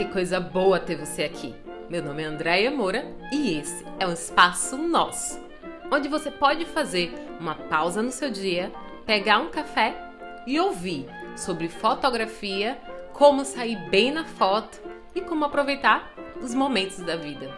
[0.00, 1.54] que coisa boa ter você aqui.
[1.90, 5.38] Meu nome é Andréia Moura e esse é um espaço nosso,
[5.92, 8.72] onde você pode fazer uma pausa no seu dia,
[9.04, 9.94] pegar um café
[10.46, 11.04] e ouvir
[11.36, 12.78] sobre fotografia,
[13.12, 14.80] como sair bem na foto
[15.14, 16.10] e como aproveitar
[16.40, 17.54] os momentos da vida.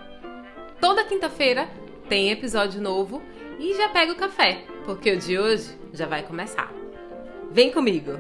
[0.80, 1.68] Toda quinta-feira
[2.08, 3.22] tem episódio novo
[3.60, 6.72] e já pega o café, porque o de hoje já vai começar.
[7.52, 8.18] Vem comigo!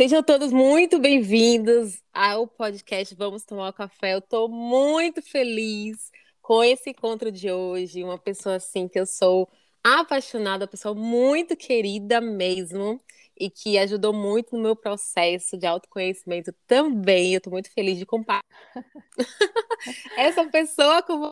[0.00, 4.14] Sejam todos muito bem-vindos ao podcast Vamos Tomar o Café.
[4.14, 8.02] Eu estou muito feliz com esse encontro de hoje.
[8.02, 9.46] Uma pessoa assim que eu sou
[9.84, 12.98] apaixonada, uma pessoa muito querida mesmo
[13.38, 17.34] e que ajudou muito no meu processo de autoconhecimento também.
[17.34, 18.42] Eu estou muito feliz de compartilhar
[20.16, 21.30] essa pessoa com você.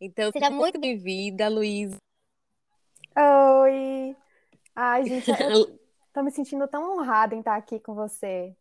[0.00, 1.96] Então, seja muito bem-vinda, Luísa.
[3.16, 4.14] Oi!
[4.76, 5.76] Ai, gente, eu
[6.16, 8.56] Tô me sentindo tão honrada em estar aqui com você.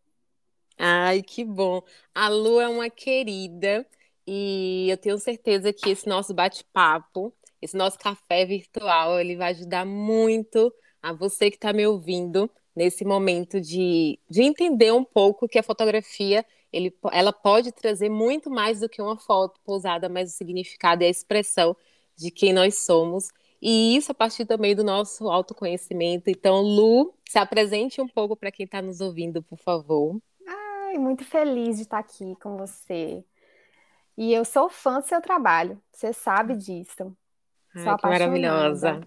[0.78, 1.82] Ai, que bom.
[2.14, 3.88] A Lu é uma querida
[4.28, 9.86] e eu tenho certeza que esse nosso bate-papo, esse nosso café virtual, ele vai ajudar
[9.86, 10.70] muito
[11.02, 15.64] a você que está me ouvindo nesse momento de, de entender um pouco que a
[15.64, 21.04] fotografia ele, ela pode trazer muito mais do que uma foto pousada, mas o significado
[21.04, 21.74] e a expressão
[22.18, 23.30] de quem nós somos.
[23.68, 26.30] E isso a partir também do nosso autoconhecimento.
[26.30, 30.22] Então, Lu, se apresente um pouco para quem está nos ouvindo, por favor.
[30.48, 33.26] Ai, muito feliz de estar aqui com você.
[34.16, 37.18] E eu sou fã do seu trabalho, você sabe disso.
[37.76, 39.02] Ai, sou que maravilhosa.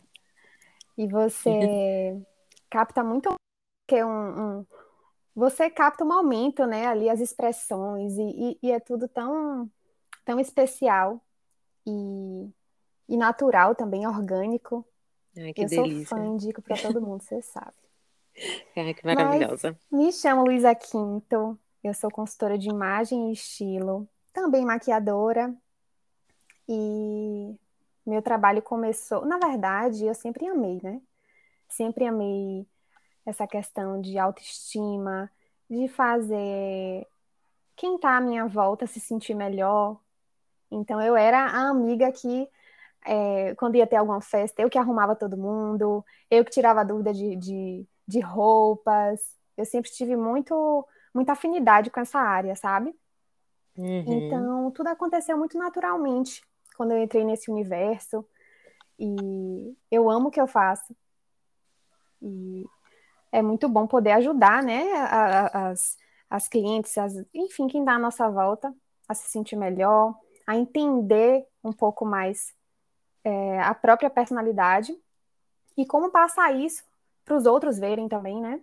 [0.96, 2.20] E você
[2.68, 3.32] capta muito
[3.86, 4.08] que um,
[4.58, 4.66] um,
[5.36, 6.88] você capta um momento, né?
[6.88, 9.70] Ali as expressões e, e, e é tudo tão
[10.24, 11.24] tão especial
[11.86, 12.50] e
[13.08, 14.86] e natural também, orgânico.
[15.36, 16.06] Ai, que eu delícia.
[16.06, 17.74] sou fã, indico para todo mundo, você sabe.
[18.76, 19.78] Ai, que maravilhosa.
[19.90, 25.54] Mas me chamo Luísa Quinto, eu sou consultora de imagem e estilo, também maquiadora.
[26.68, 27.56] E
[28.04, 31.00] meu trabalho começou, na verdade, eu sempre amei, né?
[31.68, 32.66] Sempre amei
[33.24, 35.30] essa questão de autoestima,
[35.68, 37.06] de fazer
[37.76, 39.98] quem está à minha volta se sentir melhor.
[40.70, 42.48] Então eu era a amiga que
[43.08, 47.10] é, quando ia ter alguma festa, eu que arrumava todo mundo, eu que tirava dúvida
[47.14, 49.18] de, de, de roupas.
[49.56, 52.94] Eu sempre tive muito, muita afinidade com essa área, sabe?
[53.74, 54.04] Uhum.
[54.06, 56.42] Então, tudo aconteceu muito naturalmente
[56.76, 58.22] quando eu entrei nesse universo.
[58.98, 60.94] E eu amo o que eu faço.
[62.20, 62.66] E
[63.32, 64.92] é muito bom poder ajudar, né,
[65.54, 65.96] as,
[66.28, 68.74] as clientes, as, enfim, quem dá à nossa volta
[69.08, 70.14] a se sentir melhor,
[70.46, 72.57] a entender um pouco mais
[73.28, 74.96] é, a própria personalidade
[75.76, 76.82] e como passar isso
[77.24, 78.60] para os outros verem também, né?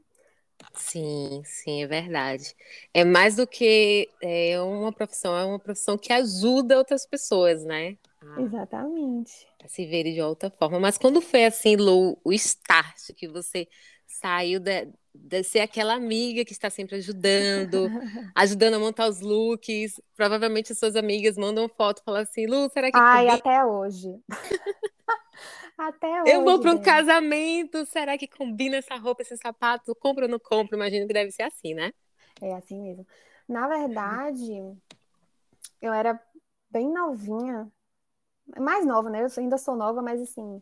[0.73, 2.55] Sim, sim, é verdade.
[2.93, 7.97] É mais do que é uma profissão, é uma profissão que ajuda outras pessoas, né?
[8.21, 9.47] A, Exatamente.
[9.63, 10.79] A se verem de outra forma.
[10.79, 13.67] Mas quando foi assim, Lu, o start que você
[14.07, 17.89] saiu de, de ser aquela amiga que está sempre ajudando,
[18.35, 20.01] ajudando a montar os looks.
[20.15, 22.97] Provavelmente as suas amigas mandam foto e falam assim, Lu, será que.
[22.97, 23.33] Ai, combina?
[23.35, 24.19] até hoje.
[25.77, 26.31] até hoje.
[26.31, 29.95] Eu vou para um casamento, será que combina essa roupa, esse sapato?
[29.95, 30.75] Compro ou não compro?
[30.75, 31.91] Imagino que deve ser assim, né?
[32.41, 33.05] É assim mesmo.
[33.47, 34.51] Na verdade,
[35.81, 36.19] eu era
[36.69, 37.71] bem novinha,
[38.57, 39.23] mais nova, né?
[39.23, 40.61] Eu ainda sou nova, mas assim,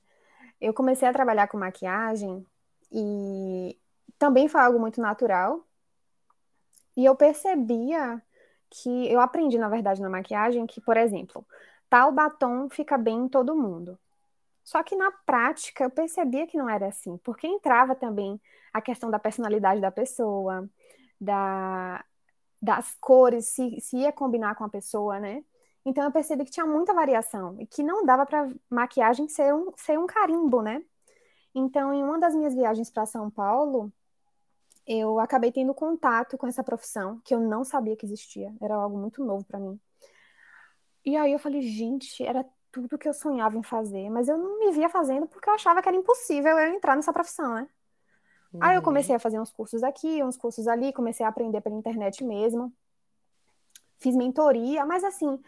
[0.60, 2.46] eu comecei a trabalhar com maquiagem
[2.94, 3.78] e
[4.20, 5.66] também foi algo muito natural.
[6.96, 8.22] E eu percebia
[8.70, 11.46] que eu aprendi, na verdade, na maquiagem, que, por exemplo,
[11.90, 14.00] tal batom fica bem em todo mundo.
[14.64, 18.40] Só que na prática eu percebia que não era assim, porque entrava também
[18.72, 20.70] a questão da personalidade da pessoa,
[21.20, 22.04] da,
[22.62, 25.44] das cores, se, se ia combinar com a pessoa, né?
[25.86, 29.72] Então eu percebi que tinha muita variação e que não dava para maquiagem ser um,
[29.75, 30.81] ser um carimbo, né?
[31.53, 33.91] Então, em uma das minhas viagens para São Paulo,
[34.85, 38.97] eu acabei tendo contato com essa profissão que eu não sabia que existia, era algo
[38.97, 39.79] muito novo para mim.
[41.05, 44.59] E aí eu falei, gente, era tudo que eu sonhava em fazer, mas eu não
[44.59, 47.67] me via fazendo porque eu achava que era impossível eu entrar nessa profissão, né?
[48.51, 48.59] Uhum.
[48.61, 48.85] Aí eu uhum.
[48.85, 52.73] comecei a fazer uns cursos aqui, uns cursos ali, comecei a aprender pela internet mesmo.
[54.00, 55.39] Fiz mentoria, mas assim,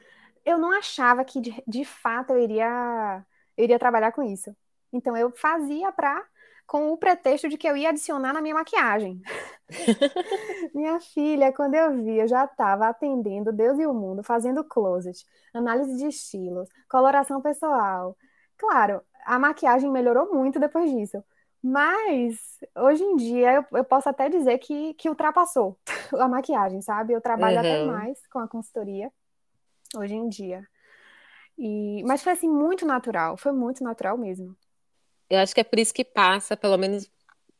[0.45, 3.25] eu não achava que de, de fato eu iria,
[3.57, 4.55] eu iria trabalhar com isso.
[4.95, 6.23] Então eu fazia para
[6.65, 9.21] com o pretexto de que eu ia adicionar na minha maquiagem.
[10.73, 15.23] minha filha, quando eu vi, eu já estava atendendo Deus e o mundo, fazendo closet,
[15.53, 18.17] análise de estilos, coloração pessoal.
[18.57, 21.23] Claro, a maquiagem melhorou muito depois disso,
[21.61, 22.37] Mas,
[22.75, 25.77] hoje em dia, eu, eu, posso até dizer que, que ultrapassou
[26.13, 27.13] a maquiagem, sabe?
[27.13, 27.59] Eu trabalho uhum.
[27.59, 29.11] até mais com a consultoria
[29.95, 30.65] hoje em dia.
[31.57, 34.55] E, mas foi assim, muito natural, foi muito natural mesmo.
[35.29, 37.09] Eu acho que é por isso que passa, pelo menos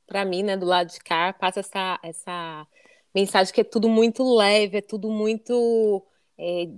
[0.06, 2.68] para mim, né, do lado de cá, passa essa, essa
[3.14, 6.06] mensagem que é tudo muito leve, é tudo muito.
[6.38, 6.70] É,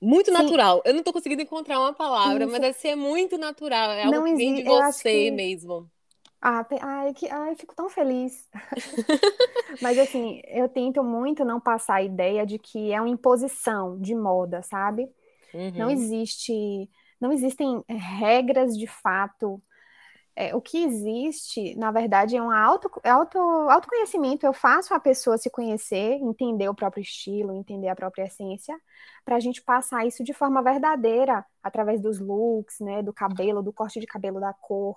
[0.00, 0.32] muito Sim.
[0.32, 0.82] natural.
[0.84, 2.52] Eu não estou conseguindo encontrar uma palavra, isso.
[2.52, 3.90] mas assim, é muito natural.
[3.92, 5.30] É algo não que vem de você que...
[5.30, 5.90] mesmo.
[6.42, 8.48] Ah, ai, que, ai, fico tão feliz.
[9.82, 14.14] Mas assim, eu tento muito não passar a ideia de que é uma imposição de
[14.14, 15.06] moda, sabe?
[15.52, 15.72] Uhum.
[15.74, 16.88] Não existe,
[17.20, 19.62] não existem regras de fato.
[20.36, 24.46] É, o que existe, na verdade, é um auto, auto, autoconhecimento.
[24.46, 28.78] Eu faço a pessoa se conhecer, entender o próprio estilo, entender a própria essência,
[29.24, 33.72] para a gente passar isso de forma verdadeira, através dos looks, né, do cabelo, do
[33.72, 34.96] corte de cabelo, da cor.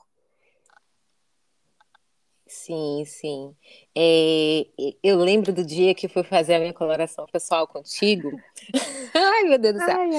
[2.53, 3.55] Sim, sim.
[3.95, 4.67] É,
[5.01, 8.39] eu lembro do dia que fui fazer a minha coloração pessoal contigo.
[9.13, 9.97] Ai, meu Deus do céu.
[9.97, 10.09] Ai,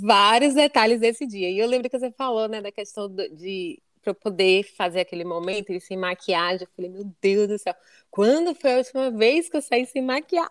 [0.00, 1.50] Vários detalhes desse dia.
[1.50, 5.24] E eu lembro que você falou, né, da questão de para eu poder fazer aquele
[5.24, 6.66] momento e sem maquiagem.
[6.66, 7.74] Eu falei, meu Deus do céu,
[8.10, 10.48] quando foi a última vez que eu saí sem maquiagem?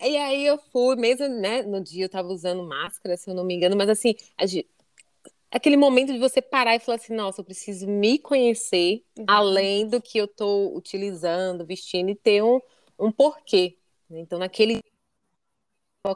[0.00, 3.44] e aí eu fui, mesmo né, no dia eu tava usando máscara, se eu não
[3.44, 4.14] me engano, mas assim,
[5.54, 9.24] aquele momento de você parar e falar assim, nossa, eu preciso me conhecer uhum.
[9.28, 12.60] além do que eu tô utilizando, vestindo e ter um,
[12.98, 13.78] um porquê.
[14.10, 14.82] Então, naquele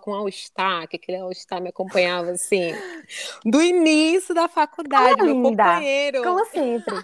[0.03, 2.73] com All-Star, que aquele All-Star me acompanhava assim,
[3.47, 6.23] do início da faculdade, meu companheiro.
[6.23, 6.95] Como sempre.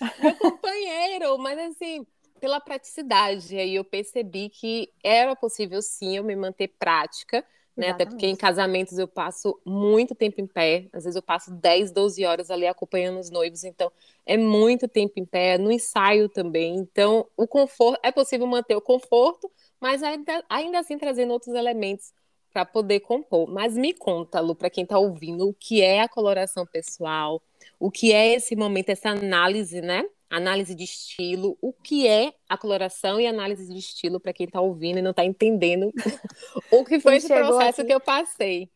[0.22, 2.06] meu companheiro, mas assim,
[2.40, 3.58] pela praticidade.
[3.58, 7.44] Aí eu percebi que era possível sim eu me manter prática,
[7.76, 7.90] né?
[7.90, 11.90] Até porque em casamentos eu passo muito tempo em pé, às vezes eu passo 10,
[11.90, 13.90] 12 horas ali acompanhando os noivos, então
[14.24, 16.76] é muito tempo em pé, no ensaio também.
[16.76, 19.50] Então, o conforto é possível manter o conforto
[19.84, 22.10] mas ainda, ainda assim trazendo outros elementos
[22.50, 23.46] para poder compor.
[23.46, 27.42] Mas me conta, Lu, para quem está ouvindo, o que é a coloração pessoal,
[27.78, 30.02] o que é esse momento, essa análise, né?
[30.36, 34.60] Análise de estilo, o que é a coloração e análise de estilo para quem está
[34.60, 35.92] ouvindo e não está entendendo
[36.72, 37.88] o que foi esse processo aqui.
[37.88, 38.70] que eu passei.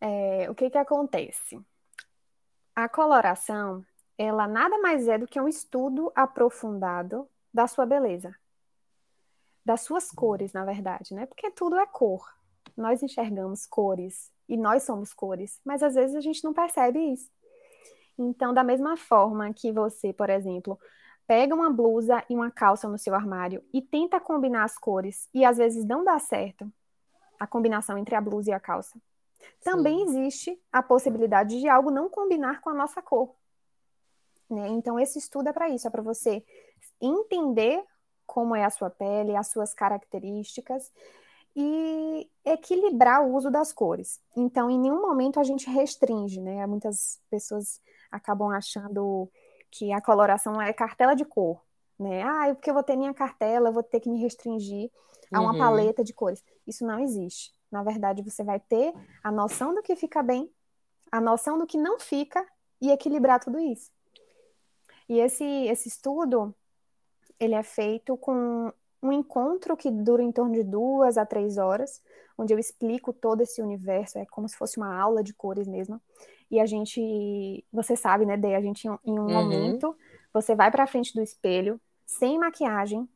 [0.00, 1.58] É, o que que acontece?
[2.74, 3.84] A coloração,
[4.18, 8.34] ela nada mais é do que um estudo aprofundado da sua beleza
[9.64, 11.26] das suas cores, na verdade, né?
[11.26, 12.24] Porque tudo é cor.
[12.76, 17.30] Nós enxergamos cores e nós somos cores, mas às vezes a gente não percebe isso.
[18.22, 20.78] Então, da mesma forma que você, por exemplo,
[21.26, 25.44] pega uma blusa e uma calça no seu armário e tenta combinar as cores e
[25.44, 26.70] às vezes não dá certo
[27.38, 29.00] a combinação entre a blusa e a calça.
[29.62, 33.34] Também existe a possibilidade de algo não combinar com a nossa cor.
[34.48, 34.68] Né?
[34.68, 36.44] Então, esse estudo é para isso, é para você
[37.00, 37.82] entender
[38.26, 40.92] como é a sua pele, as suas características
[41.54, 44.20] e equilibrar o uso das cores.
[44.36, 46.66] Então, em nenhum momento a gente restringe, né?
[46.66, 47.80] Muitas pessoas
[48.12, 49.28] acabam achando
[49.70, 51.60] que a coloração é cartela de cor,
[51.98, 52.22] né?
[52.22, 54.90] Ah, porque eu vou ter minha cartela, eu vou ter que me restringir
[55.32, 55.58] a uma uhum.
[55.58, 56.44] paleta de cores.
[56.66, 57.52] Isso não existe.
[57.70, 58.92] Na verdade, você vai ter
[59.24, 60.52] a noção do que fica bem,
[61.10, 62.46] a noção do que não fica
[62.80, 63.90] e equilibrar tudo isso.
[65.08, 66.54] E esse, esse estudo,
[67.40, 68.72] ele é feito com
[69.02, 72.00] um encontro que dura em torno de duas a três horas,
[72.38, 76.00] onde eu explico todo esse universo, é como se fosse uma aula de cores mesmo.
[76.52, 79.32] E a gente, você sabe, né, Dê, a gente em um uhum.
[79.32, 79.96] momento,
[80.34, 83.08] você vai para frente do espelho, sem maquiagem,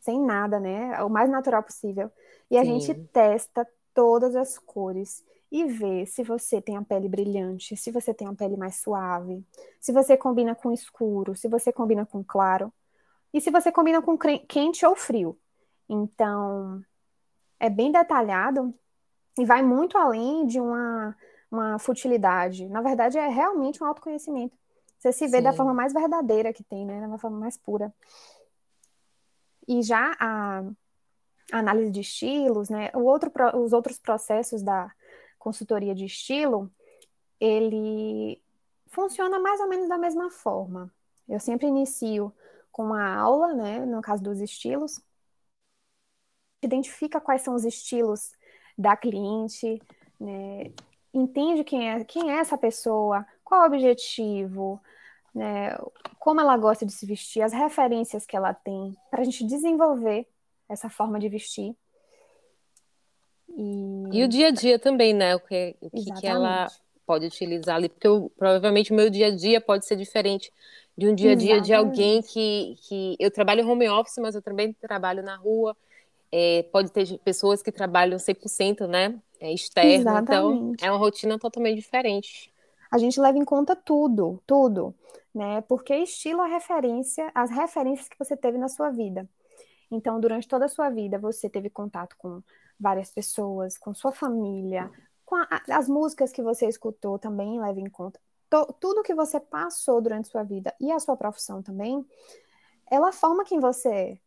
[0.00, 2.10] sem nada, né, o mais natural possível,
[2.50, 2.80] e a Sim.
[2.80, 8.14] gente testa todas as cores e vê se você tem a pele brilhante, se você
[8.14, 9.44] tem a pele mais suave,
[9.78, 12.72] se você combina com escuro, se você combina com claro
[13.32, 15.38] e se você combina com quente ou frio.
[15.86, 16.82] Então,
[17.60, 18.72] é bem detalhado
[19.38, 21.14] e vai muito além de uma,
[21.50, 22.68] uma futilidade.
[22.68, 24.56] Na verdade, é realmente um autoconhecimento.
[24.98, 25.44] Você se vê Sim.
[25.44, 27.06] da forma mais verdadeira que tem, né?
[27.06, 27.92] Da forma mais pura.
[29.66, 30.60] E já a,
[31.52, 32.90] a análise de estilos, né?
[32.94, 34.90] O outro, os outros processos da
[35.38, 36.70] consultoria de estilo,
[37.40, 38.42] ele
[38.88, 40.92] funciona mais ou menos da mesma forma.
[41.28, 42.32] Eu sempre inicio
[42.72, 45.00] com uma aula, né, no caso dos estilos,
[46.62, 48.32] identifica quais são os estilos
[48.76, 49.80] da cliente,
[50.18, 50.72] né,
[51.12, 54.80] entende quem é, quem é essa pessoa, qual o objetivo,
[55.34, 55.76] né,
[56.18, 60.26] como ela gosta de se vestir, as referências que ela tem, para a gente desenvolver
[60.68, 61.74] essa forma de vestir.
[63.48, 64.08] E...
[64.12, 65.34] e, o dia a dia também, né?
[65.34, 66.68] O que, o que, que ela
[67.06, 70.52] pode utilizar ali, porque eu, provavelmente o meu dia a dia pode ser diferente
[70.96, 71.66] de um dia a dia Exatamente.
[71.66, 75.74] de alguém que, que eu trabalho home office, mas eu também trabalho na rua.
[76.30, 79.18] É, pode ter pessoas que trabalham 100%, né?
[79.40, 80.22] É, externo, Exatamente.
[80.22, 82.52] então é uma rotina totalmente diferente.
[82.90, 84.94] A gente leva em conta tudo, tudo,
[85.34, 85.60] né?
[85.62, 89.28] Porque estilo é referência, as referências que você teve na sua vida.
[89.90, 92.42] Então, durante toda a sua vida, você teve contato com
[92.78, 94.90] várias pessoas, com sua família,
[95.24, 98.20] com a, as músicas que você escutou também leva em conta.
[98.50, 102.04] To, tudo que você passou durante sua vida e a sua profissão também,
[102.90, 104.18] ela forma quem você é.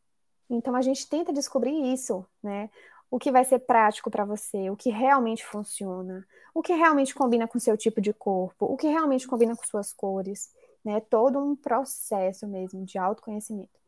[0.49, 2.69] Então a gente tenta descobrir isso, né?
[3.11, 7.47] O que vai ser prático para você, o que realmente funciona, o que realmente combina
[7.47, 10.49] com seu tipo de corpo, o que realmente combina com suas cores,
[10.83, 11.01] né?
[11.01, 13.79] Todo um processo mesmo de autoconhecimento.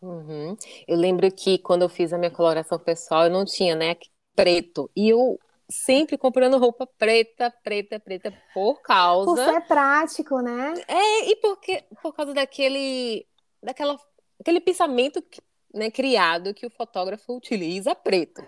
[0.00, 0.56] Uhum.
[0.86, 3.96] Eu lembro que quando eu fiz a minha coloração pessoal, eu não tinha, né,
[4.34, 4.90] preto.
[4.96, 5.38] E eu
[5.68, 9.26] sempre comprando roupa preta, preta, preta, por causa.
[9.26, 10.74] Por ser prático, né?
[10.86, 13.26] É, e porque, por causa daquele,
[13.62, 13.98] daquela,
[14.40, 15.40] aquele pensamento que
[15.72, 18.42] né, criado que o fotógrafo utiliza preto.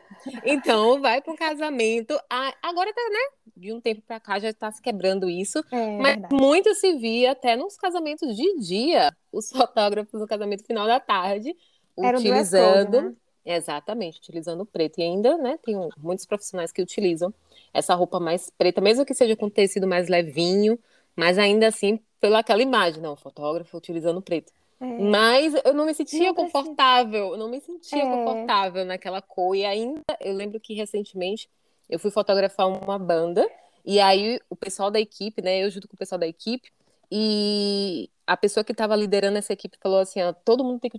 [0.45, 2.19] Então, vai para um casamento.
[2.62, 3.52] Agora tá, né?
[3.57, 5.59] De um tempo para cá já está se quebrando isso.
[5.71, 6.35] É, mas verdade.
[6.35, 11.57] muito se via até nos casamentos de dia, os fotógrafos no casamento final da tarde,
[11.97, 13.02] Era utilizando.
[13.02, 13.14] Né?
[13.47, 14.99] Exatamente, utilizando o preto.
[14.99, 17.33] E ainda, né, tem muitos profissionais que utilizam
[17.73, 20.78] essa roupa mais preta, mesmo que seja com tecido mais levinho,
[21.14, 24.52] mas ainda assim, pela aquela imagem, não, o fotógrafo utilizando preto.
[24.85, 24.99] É.
[24.99, 28.07] Mas eu não me sentia não confortável, eu não me sentia é.
[28.07, 29.57] confortável naquela cor.
[29.57, 31.49] E ainda, eu lembro que recentemente
[31.88, 33.49] eu fui fotografar uma banda,
[33.85, 36.71] e aí o pessoal da equipe, né, eu junto com o pessoal da equipe,
[37.11, 40.99] e a pessoa que estava liderando essa equipe falou assim: ó, todo mundo tem que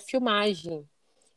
[0.00, 0.88] filmagem.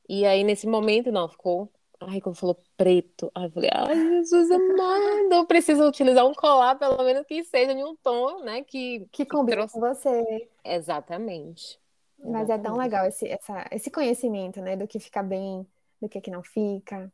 [0.10, 1.72] E aí, nesse momento, não, ficou
[2.07, 6.75] Ai, quando falou preto, ai, eu falei, ai, Jesus amado, eu preciso utilizar um colar,
[6.75, 9.07] pelo menos que seja em um tom, né, que...
[9.12, 9.74] Que combine trouxe...
[9.74, 10.50] com você.
[10.63, 11.79] Exatamente.
[12.19, 12.51] Mas Exatamente.
[12.51, 15.67] é tão legal esse, essa, esse conhecimento, né, do que fica bem,
[16.01, 17.12] do que, que não fica.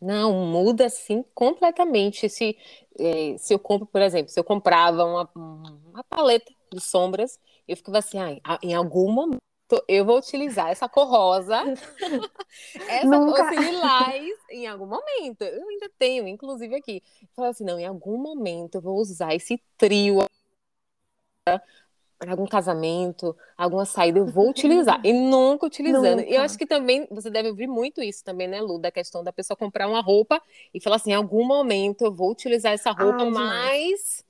[0.00, 2.28] Não, muda, assim, completamente.
[2.28, 2.56] Se,
[2.98, 7.76] eh, se eu compro, por exemplo, se eu comprava uma, uma paleta de sombras, eu
[7.76, 9.40] ficava assim, ai, em algum momento
[9.88, 11.62] eu vou utilizar essa cor rosa,
[12.88, 13.44] essa Nunca...
[13.44, 15.42] cor lilás, em algum momento.
[15.42, 17.02] Eu ainda tenho, inclusive aqui.
[17.34, 20.24] Falo assim, não, em algum momento eu vou usar esse trio
[22.30, 25.00] algum casamento, alguma saída, eu vou utilizar.
[25.04, 26.18] E nunca utilizando.
[26.18, 26.30] Nunca.
[26.30, 28.78] E eu acho que também você deve ouvir muito isso também, né, Lu?
[28.78, 30.40] Da questão da pessoa comprar uma roupa
[30.72, 34.24] e falar assim: em algum momento eu vou utilizar essa roupa, Ai, mas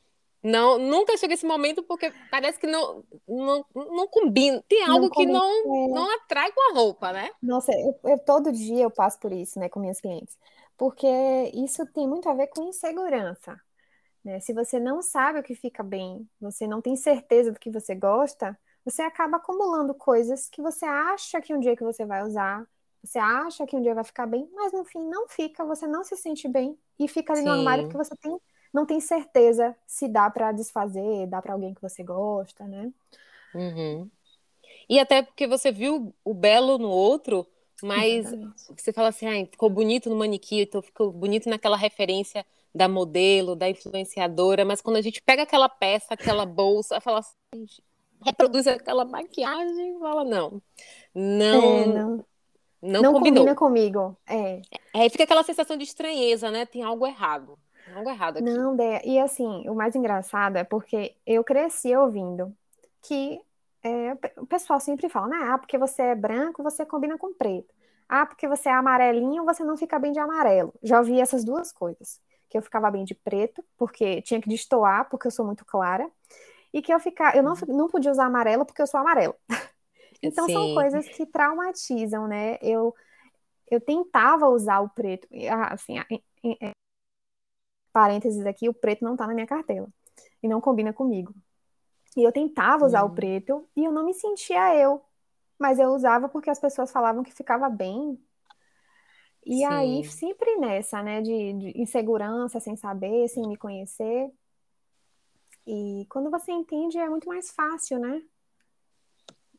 [0.44, 4.62] não, nunca chega esse momento porque parece que não, não, não combina.
[4.68, 7.30] Tem algo não que não, não atrai com a roupa, né?
[7.42, 10.36] Nossa, eu, eu, todo dia eu passo por isso, né, com minhas clientes.
[10.76, 11.06] Porque
[11.54, 13.58] isso tem muito a ver com insegurança.
[14.22, 14.38] Né?
[14.40, 17.94] Se você não sabe o que fica bem, você não tem certeza do que você
[17.94, 22.66] gosta, você acaba acumulando coisas que você acha que um dia que você vai usar,
[23.02, 26.04] você acha que um dia vai ficar bem, mas no fim não fica, você não
[26.04, 27.48] se sente bem e fica ali Sim.
[27.48, 28.38] no armário porque você tem
[28.74, 32.92] não tem certeza se dá para desfazer, dá para alguém que você gosta, né?
[33.54, 34.10] Uhum.
[34.88, 37.46] E até porque você viu o belo no outro,
[37.80, 38.54] mas Exatamente.
[38.76, 43.54] você fala assim, ah, ficou bonito no manequim, então ficou bonito naquela referência da modelo,
[43.54, 47.66] da influenciadora, mas quando a gente pega aquela peça, aquela bolsa, fala assim,
[48.24, 50.60] reproduz aquela maquiagem, fala não,
[51.14, 52.24] não, é, não,
[52.82, 54.60] não, não combina comigo, é.
[54.92, 56.66] Aí fica aquela sensação de estranheza, né?
[56.66, 57.56] Tem algo errado
[57.92, 58.44] algo errado aqui.
[58.44, 59.00] Não, Dea.
[59.04, 62.54] E assim, o mais engraçado é porque eu cresci ouvindo
[63.02, 63.40] que
[63.82, 65.38] é, o pessoal sempre fala, né?
[65.42, 67.74] Ah, porque você é branco, você combina com preto.
[68.08, 70.72] Ah, porque você é amarelinho, você não fica bem de amarelo.
[70.82, 72.20] Já ouvi essas duas coisas.
[72.48, 76.08] Que eu ficava bem de preto, porque tinha que destoar, porque eu sou muito clara.
[76.72, 77.76] E que eu ficar, eu não, uhum.
[77.76, 79.34] não podia usar amarelo porque eu sou amarelo.
[80.22, 80.52] então Sim.
[80.52, 82.58] são coisas que traumatizam, né?
[82.62, 82.94] Eu,
[83.70, 85.28] eu tentava usar o preto,
[85.70, 85.98] assim,
[87.94, 89.88] parênteses aqui, o preto não tá na minha cartela.
[90.42, 91.32] E não combina comigo.
[92.16, 93.14] E eu tentava usar o hum.
[93.14, 95.00] preto e eu não me sentia eu.
[95.56, 98.20] Mas eu usava porque as pessoas falavam que ficava bem.
[99.46, 99.64] E Sim.
[99.64, 104.30] aí, sempre nessa, né, de, de insegurança, sem saber, sem me conhecer.
[105.66, 108.22] E quando você entende, é muito mais fácil, né?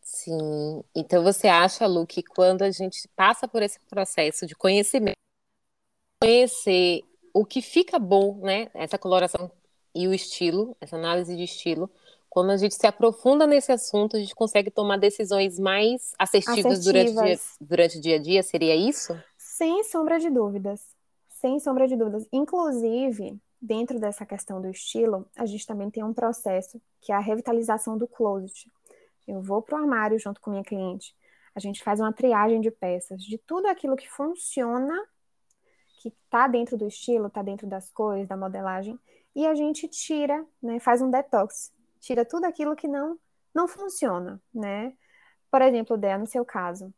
[0.01, 0.84] Sim.
[0.94, 5.15] Então você acha, Lu, que quando a gente passa por esse processo de conhecimento,
[6.22, 7.04] conhecer
[7.36, 8.70] o que fica bom, né?
[8.74, 9.51] Essa coloração
[9.94, 11.92] e o estilo, essa análise de estilo,
[12.30, 16.86] quando a gente se aprofunda nesse assunto, a gente consegue tomar decisões mais assertivas, assertivas.
[16.86, 19.22] Durante, durante o dia a dia, seria isso?
[19.38, 20.82] Sem sombra de dúvidas.
[21.30, 22.25] Sem sombra de dúvidas.
[22.32, 27.20] Inclusive, dentro dessa questão do estilo, a gente também tem um processo que é a
[27.20, 28.72] revitalização do closet.
[29.27, 31.13] Eu vou para o armário junto com minha cliente.
[31.54, 34.94] A gente faz uma triagem de peças, de tudo aquilo que funciona,
[36.10, 39.00] que está dentro do estilo, está dentro das cores, da modelagem,
[39.36, 43.20] e a gente tira, né, faz um detox, tira tudo aquilo que não
[43.54, 44.94] não funciona, né?
[45.50, 46.94] Por exemplo, Dé, no seu caso,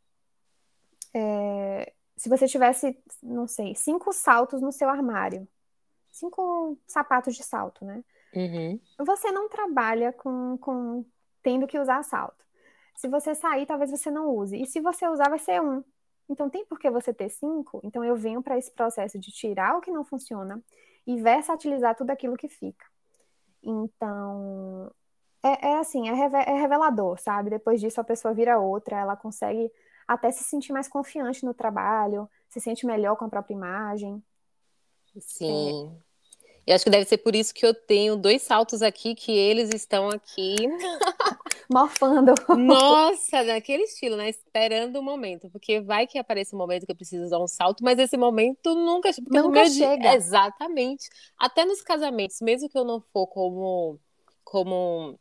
[1.14, 5.48] é, se você tivesse, não sei, cinco saltos no seu armário,
[6.12, 8.04] cinco sapatos de salto, né?
[8.34, 8.80] Uhum.
[9.06, 11.06] Você não trabalha com, com
[11.44, 12.44] tendo que usar salto.
[12.96, 14.60] Se você sair, talvez você não use.
[14.60, 15.84] E se você usar, vai ser um.
[16.30, 17.80] Então, tem por que você ter cinco?
[17.84, 20.62] Então, eu venho para esse processo de tirar o que não funciona
[21.06, 22.86] e versatilizar tudo aquilo que fica.
[23.64, 24.92] Então,
[25.44, 27.50] é, é assim, é, é revelador, sabe?
[27.50, 29.72] Depois disso, a pessoa vira outra, ela consegue
[30.08, 34.24] até se sentir mais confiante no trabalho, se sente melhor com a própria imagem.
[35.20, 35.92] Sim.
[36.04, 36.08] É.
[36.68, 39.70] Eu acho que deve ser por isso que eu tenho dois saltos aqui, que eles
[39.74, 40.56] estão aqui.
[41.70, 42.34] Morfando.
[42.58, 44.30] Nossa, naquele estilo, né?
[44.30, 45.50] Esperando o momento.
[45.50, 48.74] Porque vai que aparece um momento que eu preciso dar um salto, mas esse momento
[48.74, 49.98] nunca, nunca chega.
[49.98, 50.16] Dia...
[50.16, 51.10] Exatamente.
[51.38, 54.00] Até nos casamentos, mesmo que eu não for como,
[54.44, 55.20] como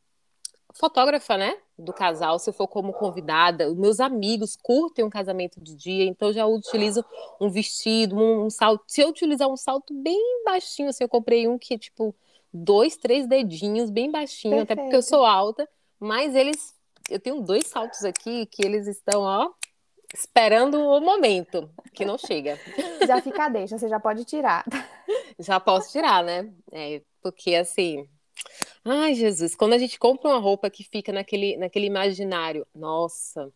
[0.75, 1.57] fotógrafa, né?
[1.79, 6.05] Do casal, se eu for como convidada, os meus amigos curtem um casamento de dia,
[6.05, 7.05] então já utilizo
[7.41, 8.85] um vestido, um, um, salto.
[8.87, 12.15] Se eu utilizar um salto bem baixinho, assim, eu comprei um que é tipo
[12.53, 14.73] dois, três dedinhos, bem baixinho, Perfeito.
[14.73, 15.69] até porque eu sou alta,
[16.01, 16.75] mas eles.
[17.09, 19.51] Eu tenho dois saltos aqui que eles estão, ó,
[20.13, 22.59] esperando o momento, que não chega.
[23.07, 24.65] Já fica deixa, você já pode tirar.
[25.39, 26.53] Já posso tirar, né?
[26.73, 28.09] É, porque assim,
[28.85, 33.53] Ai, Jesus, quando a gente compra uma roupa que fica naquele, naquele imaginário, nossa,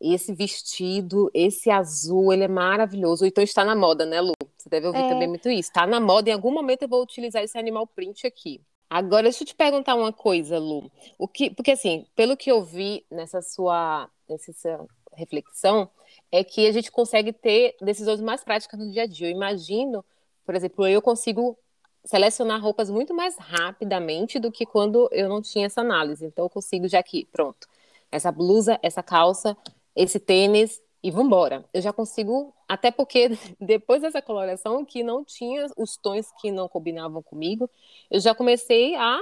[0.00, 3.24] esse vestido, esse azul, ele é maravilhoso.
[3.24, 4.32] Então está na moda, né, Lu?
[4.58, 5.08] Você deve ouvir é.
[5.08, 5.70] também muito isso.
[5.70, 8.60] Está na moda, em algum momento eu vou utilizar esse animal print aqui.
[8.88, 10.90] Agora, deixa eu te perguntar uma coisa, Lu.
[11.18, 15.88] O que, porque assim, pelo que eu vi nessa sua, nessa sua reflexão,
[16.30, 19.28] é que a gente consegue ter decisões mais práticas no dia a dia.
[19.28, 20.04] Eu imagino,
[20.44, 21.58] por exemplo, eu consigo
[22.04, 26.26] selecionar roupas muito mais rapidamente do que quando eu não tinha essa análise.
[26.26, 27.66] Então, eu consigo já aqui, pronto,
[28.12, 29.56] essa blusa, essa calça,
[29.96, 31.64] esse tênis e vambora.
[31.72, 33.28] Eu já consigo, até porque
[33.60, 37.70] depois dessa coloração que não tinha os tons que não combinavam comigo,
[38.10, 39.20] eu já comecei a,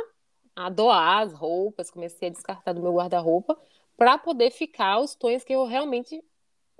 [0.56, 3.58] a doar as roupas, comecei a descartar do meu guarda-roupa
[3.94, 6.24] para poder ficar os tons que eu realmente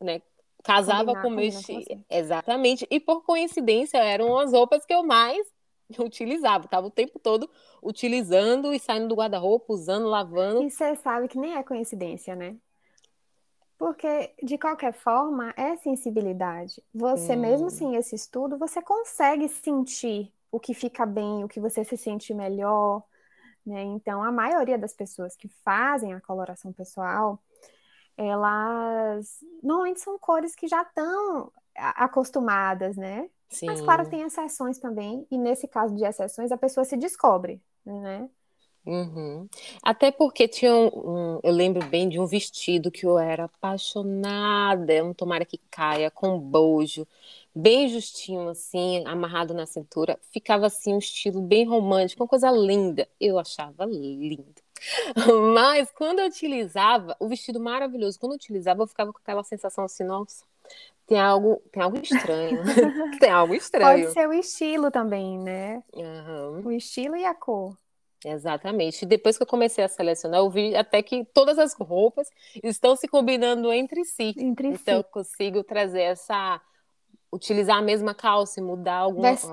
[0.00, 0.22] né,
[0.64, 1.84] casava com o meu estilo.
[2.08, 2.86] Exatamente.
[2.90, 5.46] E por coincidência, eram as roupas que eu mais
[6.00, 7.50] utilizava, estava o tempo todo
[7.82, 10.62] utilizando e saindo do guarda-roupa, usando, lavando.
[10.62, 12.56] E você sabe que nem é coincidência, né?
[13.82, 16.80] Porque, de qualquer forma, é sensibilidade.
[16.94, 17.40] Você, hum.
[17.40, 21.96] mesmo sem esse estudo, você consegue sentir o que fica bem, o que você se
[21.96, 23.02] sente melhor.
[23.66, 23.82] Né?
[23.82, 27.42] Então, a maioria das pessoas que fazem a coloração pessoal,
[28.16, 33.28] elas normalmente são cores que já estão acostumadas, né?
[33.50, 33.66] Sim.
[33.66, 38.30] Mas, claro, tem exceções também, e nesse caso de exceções, a pessoa se descobre, né?
[38.84, 39.48] Uhum.
[39.82, 45.04] Até porque tinha um, um, eu lembro bem de um vestido que eu era apaixonada,
[45.04, 47.06] um tomara que caia, com bojo,
[47.54, 53.08] bem justinho assim, amarrado na cintura, ficava assim um estilo bem romântico, uma coisa linda.
[53.20, 54.62] Eu achava lindo.
[55.54, 59.84] Mas quando eu utilizava, o vestido maravilhoso, quando eu utilizava, eu ficava com aquela sensação
[59.84, 60.44] assim, nossa,
[61.06, 62.62] tem algo, tem algo estranho.
[63.20, 64.06] tem algo estranho.
[64.06, 65.82] Pode ser o estilo também, né?
[65.92, 66.66] Uhum.
[66.66, 67.76] O estilo e a cor.
[68.24, 69.04] Exatamente.
[69.04, 72.28] Depois que eu comecei a selecionar, eu vi até que todas as roupas
[72.62, 74.34] estão se combinando entre si.
[74.38, 75.00] Entre então si.
[75.00, 76.60] eu consigo trazer essa.
[77.32, 79.32] utilizar a mesma calça e mudar alguma.
[79.32, 79.48] Des...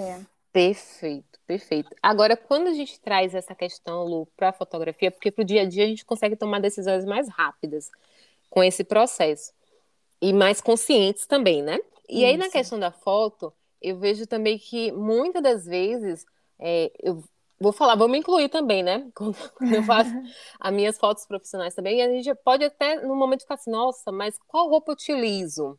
[0.00, 0.20] É.
[0.52, 1.94] Perfeito, perfeito.
[2.02, 5.62] Agora, quando a gente traz essa questão, Lu, para a fotografia, porque para o dia
[5.62, 7.90] a dia a gente consegue tomar decisões mais rápidas
[8.48, 9.52] com esse processo
[10.20, 11.78] e mais conscientes também, né?
[12.08, 12.26] E Isso.
[12.26, 13.52] aí, na questão da foto,
[13.82, 16.24] eu vejo também que muitas das vezes,
[16.58, 17.22] é, eu
[17.58, 19.08] vou falar, vou me incluir também, né?
[19.14, 20.10] Quando, quando eu faço
[20.60, 24.12] as minhas fotos profissionais também, e a gente pode até, no momento, ficar assim, nossa,
[24.12, 25.78] mas qual roupa eu utilizo?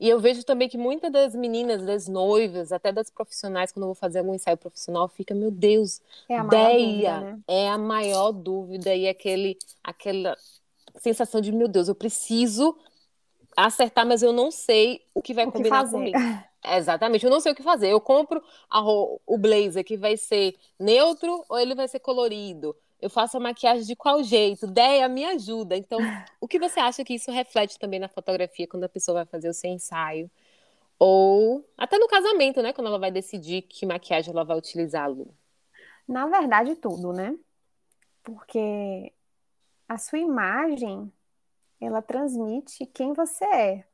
[0.00, 3.88] E eu vejo também que muitas das meninas, das noivas, até das profissionais, quando eu
[3.88, 7.40] vou fazer algum ensaio profissional, fica, meu Deus, é a ideia né?
[7.48, 10.36] é a maior dúvida e aquele, aquela
[10.98, 12.78] sensação de, meu Deus, eu preciso
[13.56, 16.16] acertar, mas eu não sei o que vai o combinar que comigo.
[16.64, 17.88] Exatamente, eu não sei o que fazer.
[17.88, 22.76] Eu compro a, o blazer que vai ser neutro ou ele vai ser colorido.
[23.00, 24.66] eu faço a maquiagem de qual jeito?
[24.66, 25.76] Deia, me ajuda.
[25.76, 26.00] Então,
[26.40, 29.48] o que você acha que isso reflete também na fotografia quando a pessoa vai fazer
[29.48, 30.30] o seu ensaio?
[30.98, 32.72] Ou até no casamento, né?
[32.72, 35.32] Quando ela vai decidir que maquiagem ela vai utilizar, Lu.
[36.08, 37.36] Na verdade, tudo, né?
[38.22, 39.12] Porque
[39.88, 41.12] a sua imagem,
[41.80, 43.84] ela transmite quem você é.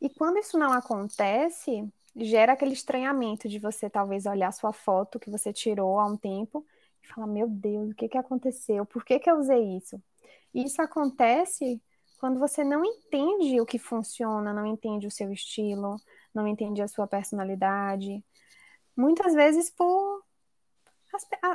[0.00, 5.30] E quando isso não acontece, gera aquele estranhamento de você talvez olhar sua foto que
[5.30, 6.64] você tirou há um tempo
[7.02, 8.84] e falar: Meu Deus, o que, que aconteceu?
[8.86, 10.00] Por que, que eu usei isso?
[10.54, 11.80] E isso acontece
[12.18, 15.96] quando você não entende o que funciona, não entende o seu estilo,
[16.34, 18.24] não entende a sua personalidade.
[18.96, 20.22] Muitas vezes por.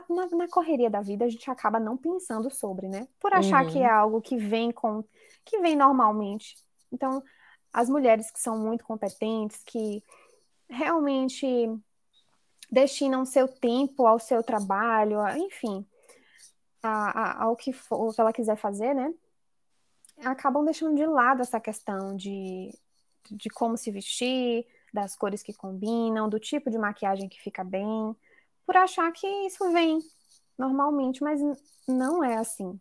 [0.09, 3.07] Na, na correria da vida a gente acaba não pensando sobre, né?
[3.19, 3.71] Por achar uhum.
[3.71, 5.03] que é algo que vem com
[5.45, 6.55] que vem normalmente.
[6.91, 7.21] Então,
[7.73, 10.03] as mulheres que são muito competentes, que
[10.69, 11.45] realmente
[12.71, 15.85] destinam seu tempo ao seu trabalho, enfim,
[16.81, 19.13] a, a, ao que, for, que ela quiser fazer, né?
[20.23, 22.71] Acabam deixando de lado essa questão de,
[23.31, 28.15] de como se vestir, das cores que combinam, do tipo de maquiagem que fica bem,
[28.65, 29.97] por achar que isso vem
[30.57, 31.41] normalmente, mas
[31.87, 32.79] não é assim.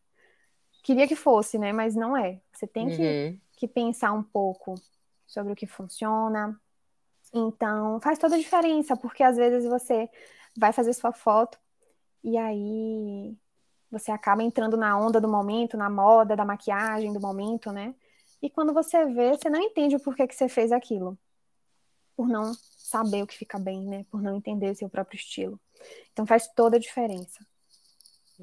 [0.83, 1.73] Queria que fosse, né?
[1.73, 2.41] Mas não é.
[2.53, 3.41] Você tem uhum.
[3.63, 4.75] Que, pensar um pouco
[5.27, 6.61] sobre o que funciona,
[7.33, 10.09] então, faz toda a diferença, porque às vezes você
[10.57, 11.59] vai fazer sua foto
[12.23, 13.37] e aí
[13.91, 17.95] você acaba entrando na onda do momento, na moda da maquiagem do momento, né?
[18.43, 21.19] E quando você vê, você não entende o porquê que você fez aquilo.
[22.17, 24.05] Por não saber o que fica bem, né?
[24.11, 25.61] Por não entender o seu próprio estilo.
[26.13, 27.47] Então faz toda a diferença.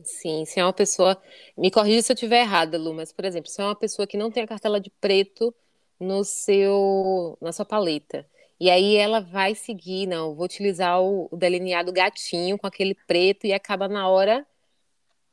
[0.04, 1.22] Sim, se é uma pessoa.
[1.58, 4.18] Me corrija se eu estiver errada, Lu, mas, por exemplo, se é uma pessoa que
[4.18, 5.54] não tem a cartela de preto
[6.00, 8.26] no seu, na sua paleta
[8.60, 13.48] e aí ela vai seguir, não, vou utilizar o, o delineado gatinho com aquele preto
[13.48, 14.46] e acaba na hora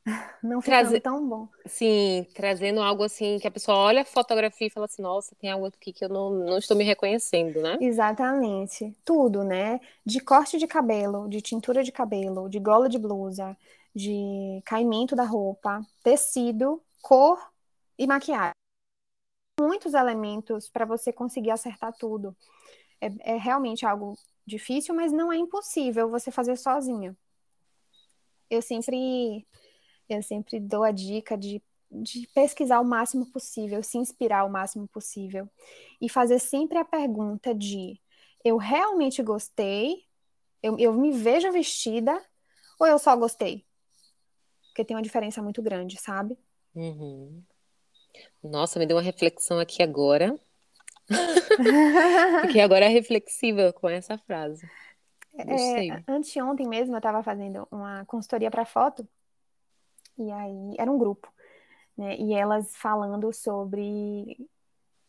[0.40, 1.48] não ficando tão bom.
[1.66, 5.50] Sim, trazendo algo assim que a pessoa olha a fotografia e fala assim, nossa, tem
[5.50, 7.76] algo aqui que eu não, não estou me reconhecendo, né?
[7.80, 8.96] Exatamente.
[9.04, 9.80] Tudo, né?
[10.04, 13.56] De corte de cabelo, de tintura de cabelo, de gola de blusa,
[13.96, 17.40] de caimento da roupa, tecido, cor
[17.98, 18.52] e maquiagem.
[19.58, 22.36] Muitos elementos para você conseguir acertar tudo
[23.00, 24.14] é, é realmente algo
[24.46, 27.16] difícil, mas não é impossível você fazer sozinha.
[28.50, 29.46] Eu sempre,
[30.06, 34.86] eu sempre dou a dica de, de pesquisar o máximo possível, se inspirar o máximo
[34.88, 35.48] possível
[36.02, 37.98] e fazer sempre a pergunta de
[38.44, 40.04] eu realmente gostei,
[40.62, 42.22] eu, eu me vejo vestida
[42.78, 43.64] ou eu só gostei?
[44.76, 46.36] Porque tem uma diferença muito grande, sabe?
[46.74, 47.42] Uhum.
[48.44, 50.38] Nossa, me deu uma reflexão aqui agora.
[52.46, 54.68] Fiquei agora reflexiva com essa frase.
[55.38, 59.08] É, anteontem mesmo eu estava fazendo uma consultoria para foto
[60.18, 61.32] e aí era um grupo,
[61.96, 62.14] né?
[62.18, 64.36] E elas falando sobre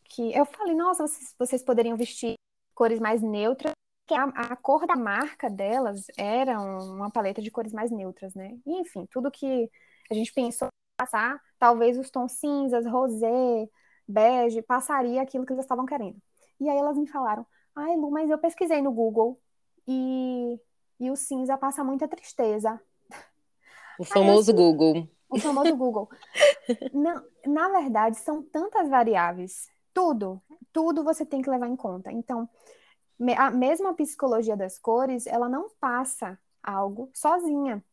[0.06, 2.36] que eu falei, nossa, vocês, vocês poderiam vestir
[2.74, 3.74] cores mais neutras.
[4.08, 8.58] Que a, a, cor da marca delas era uma paleta de cores mais neutras, né?
[8.66, 9.70] E, enfim, tudo que
[10.10, 13.70] a gente pensou passar, talvez os tons cinzas, rosé,
[14.08, 16.18] bege, passaria aquilo que eles estavam querendo.
[16.60, 19.40] E aí elas me falaram, ai Lu, mas eu pesquisei no Google
[19.88, 20.60] e,
[21.00, 22.82] e o cinza passa muita tristeza.
[24.00, 25.08] O famoso assim, Google.
[25.30, 26.10] O famoso Google.
[26.94, 29.70] Não, na verdade, são tantas variáveis.
[29.94, 30.42] Tudo,
[30.72, 32.12] tudo você tem que levar em conta.
[32.12, 32.50] Então,
[33.38, 37.84] a mesma psicologia das cores, ela não passa algo sozinha.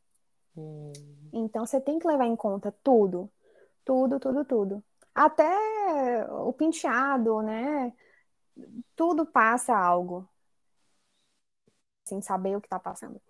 [0.57, 0.93] Hum.
[1.33, 3.31] Então, você tem que levar em conta tudo.
[3.85, 4.85] Tudo, tudo, tudo.
[5.15, 7.93] Até o penteado, né?
[8.97, 10.29] Tudo passa algo.
[12.05, 13.21] Sem saber o que está passando.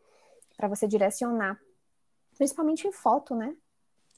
[0.56, 1.60] Para você direcionar.
[2.36, 3.56] Principalmente em foto, né?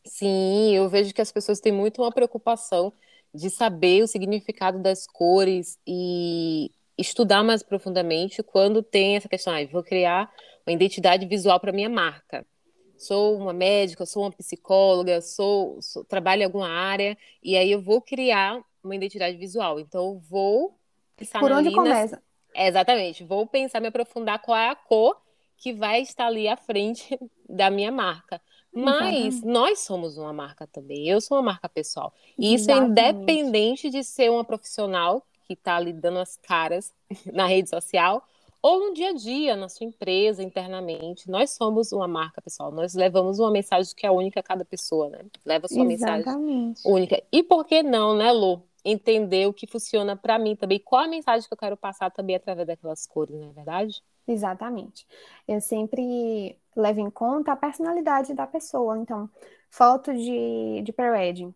[0.07, 2.93] Sim, eu vejo que as pessoas têm muito uma preocupação
[3.35, 9.65] de saber o significado das cores e estudar mais profundamente quando tem essa questão, ah,
[9.67, 10.31] vou criar
[10.67, 12.47] uma identidade visual para minha marca
[12.97, 17.81] sou uma médica, sou uma psicóloga, sou, sou, trabalho em alguma área, e aí eu
[17.81, 19.79] vou criar uma identidade visual.
[19.79, 20.79] Então, eu vou
[21.17, 22.23] pensar Por onde começa?
[22.55, 25.17] É, exatamente, vou pensar, me aprofundar qual é a cor
[25.59, 28.41] que vai estar ali à frente da minha marca.
[28.73, 29.47] Mas Exatamente.
[29.47, 31.09] nós somos uma marca também.
[31.09, 32.13] Eu sou uma marca pessoal.
[32.39, 36.93] E isso é independente de ser uma profissional que está ali dando as caras
[37.33, 38.27] na rede social
[38.63, 41.31] ou no dia a dia, na sua empresa, internamente.
[41.31, 42.73] Nós somos uma marca, pessoal.
[42.73, 45.21] Nós levamos uma mensagem que é única a cada pessoa, né?
[45.45, 46.69] Leva a sua Exatamente.
[46.69, 47.23] mensagem única.
[47.31, 48.63] E por que não, né, Lu?
[48.85, 50.81] Entender o que funciona para mim também.
[50.81, 54.03] Qual a mensagem que eu quero passar também através daquelas cores, não é verdade?
[54.27, 55.07] Exatamente.
[55.47, 58.99] Eu sempre levo em conta a personalidade da pessoa.
[58.99, 59.31] Então,
[59.71, 61.55] foto de, de pre-wedding.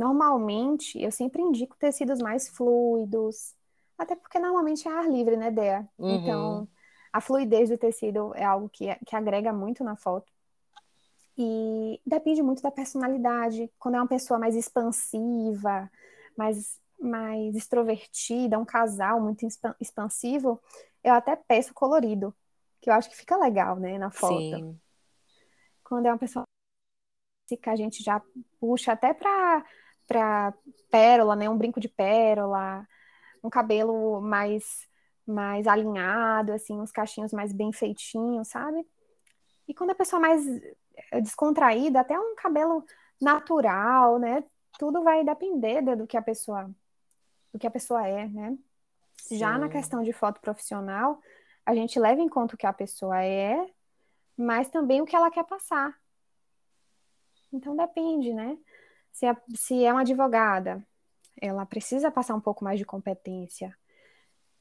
[0.00, 3.54] Normalmente, eu sempre indico tecidos mais fluidos,
[3.98, 5.86] até porque normalmente é ar livre, né, Dea?
[5.98, 6.14] Uhum.
[6.14, 6.68] Então,
[7.12, 10.32] a fluidez do tecido é algo que, que agrega muito na foto.
[11.36, 13.70] E depende muito da personalidade.
[13.78, 15.90] Quando é uma pessoa mais expansiva,
[16.34, 19.46] mais, mais extrovertida, um casal muito
[19.78, 20.62] expansivo,
[21.04, 22.34] eu até peço colorido,
[22.80, 24.38] que eu acho que fica legal, né, na foto.
[24.38, 24.80] Sim.
[25.84, 26.46] Quando é uma pessoa
[27.46, 28.22] que a gente já
[28.58, 29.62] puxa até para
[30.10, 30.52] para
[30.90, 32.84] pérola, né, um brinco de pérola,
[33.44, 34.88] um cabelo mais
[35.24, 38.84] mais alinhado, assim, uns cachinhos mais bem feitinhos, sabe?
[39.68, 40.44] E quando a pessoa mais
[41.22, 42.84] descontraída, até um cabelo
[43.20, 44.42] natural, né?
[44.76, 46.68] Tudo vai depender do que a pessoa
[47.52, 48.58] do que a pessoa é, né?
[49.18, 49.38] Sim.
[49.38, 51.20] Já na questão de foto profissional,
[51.64, 53.70] a gente leva em conta o que a pessoa é,
[54.36, 55.96] mas também o que ela quer passar.
[57.52, 58.58] Então depende, né?
[59.12, 60.82] Se é, se é uma advogada,
[61.40, 63.76] ela precisa passar um pouco mais de competência.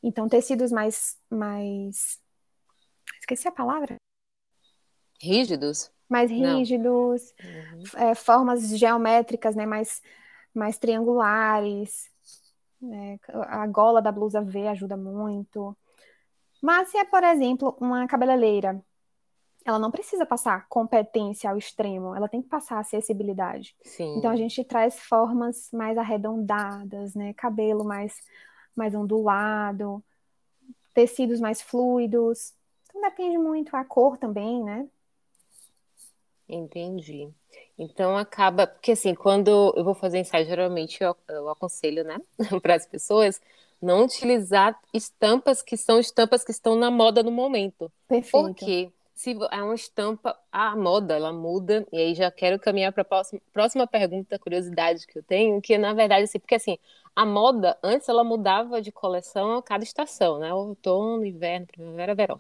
[0.02, 2.20] Então, tecidos mais, mais.
[3.20, 3.96] Esqueci a palavra.
[5.22, 5.92] Rígidos?
[6.08, 7.84] Mais rígidos, uhum.
[8.02, 9.66] é, formas geométricas, né?
[9.66, 10.02] Mais,
[10.54, 12.10] mais triangulares.
[12.82, 13.20] Né?
[13.48, 15.78] A gola da blusa V ajuda muito.
[16.62, 18.82] Mas se é, por exemplo, uma cabeleireira,
[19.70, 23.76] ela não precisa passar competência ao extremo, ela tem que passar acessibilidade.
[23.84, 24.18] Sim.
[24.18, 27.34] Então a gente traz formas mais arredondadas, né?
[27.34, 28.16] Cabelo mais,
[28.76, 30.04] mais ondulado,
[30.94, 32.54] tecidos mais fluidos.
[32.90, 34.88] Então depende muito a cor também, né?
[36.48, 37.30] Entendi.
[37.78, 42.20] Então acaba, porque assim, quando eu vou fazer ensaio, geralmente eu, eu aconselho, né,
[42.64, 43.40] para as pessoas
[43.80, 47.92] não utilizar estampas que são estampas que estão na moda no momento.
[48.08, 48.32] Perfeito.
[48.32, 53.02] Porque se é uma estampa, a moda ela muda, e aí já quero caminhar para
[53.02, 56.78] a próxima, próxima pergunta, curiosidade que eu tenho, que na verdade, assim, porque assim,
[57.14, 60.54] a moda antes ela mudava de coleção a cada estação, né?
[60.54, 62.40] Outono, inverno, primavera, verão.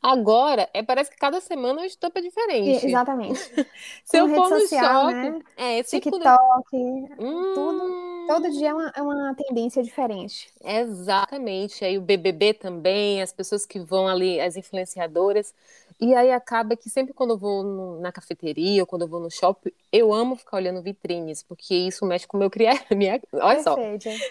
[0.00, 2.86] Agora, é, parece que cada semana é uma estampa diferente.
[2.86, 3.40] Exatamente.
[4.04, 5.40] se eu for no social, shopping, né?
[5.56, 6.76] é, TikTok,
[7.18, 10.52] Hum, tudo, todo dia é uma, é uma tendência diferente.
[10.62, 11.84] Exatamente.
[11.84, 15.52] Aí o BBB também, as pessoas que vão ali, as influenciadoras.
[16.02, 19.20] E aí acaba que sempre quando eu vou no, na cafeteria ou quando eu vou
[19.20, 22.88] no shopping, eu amo ficar olhando vitrines, porque isso mexe com o meu criativo.
[23.40, 23.76] Olha só,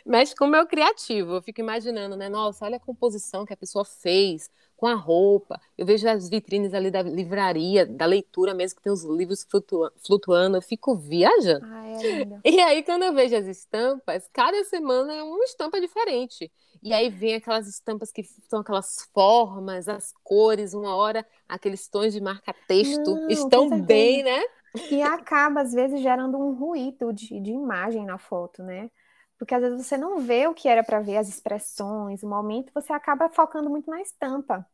[0.06, 1.36] mexe com o meu criativo.
[1.36, 2.28] Eu fico imaginando, né?
[2.28, 5.62] Nossa, olha a composição que a pessoa fez com a roupa.
[5.78, 9.94] Eu vejo as vitrines ali da livraria, da leitura mesmo, que tem os livros flutua
[10.06, 10.58] flutuando.
[10.58, 11.66] Eu fico viajando.
[11.68, 12.42] Ai, é lindo.
[12.44, 16.52] E aí, quando eu vejo as estampas, cada semana é uma estampa diferente.
[16.82, 22.12] E aí vem aquelas estampas que são aquelas formas, as cores, uma hora aqueles tons
[22.12, 24.42] de marca-texto estão bem, né?
[24.90, 28.90] E acaba, às vezes, gerando um ruído de, de imagem na foto, né?
[29.38, 32.72] Porque às vezes você não vê o que era para ver, as expressões, o momento,
[32.74, 34.66] você acaba focando muito na estampa.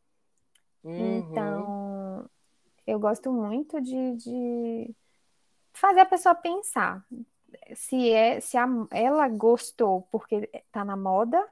[0.83, 1.17] Uhum.
[1.19, 2.29] Então,
[2.85, 4.95] eu gosto muito de, de
[5.73, 7.05] fazer a pessoa pensar
[7.75, 11.43] se é se a, ela gostou porque tá na moda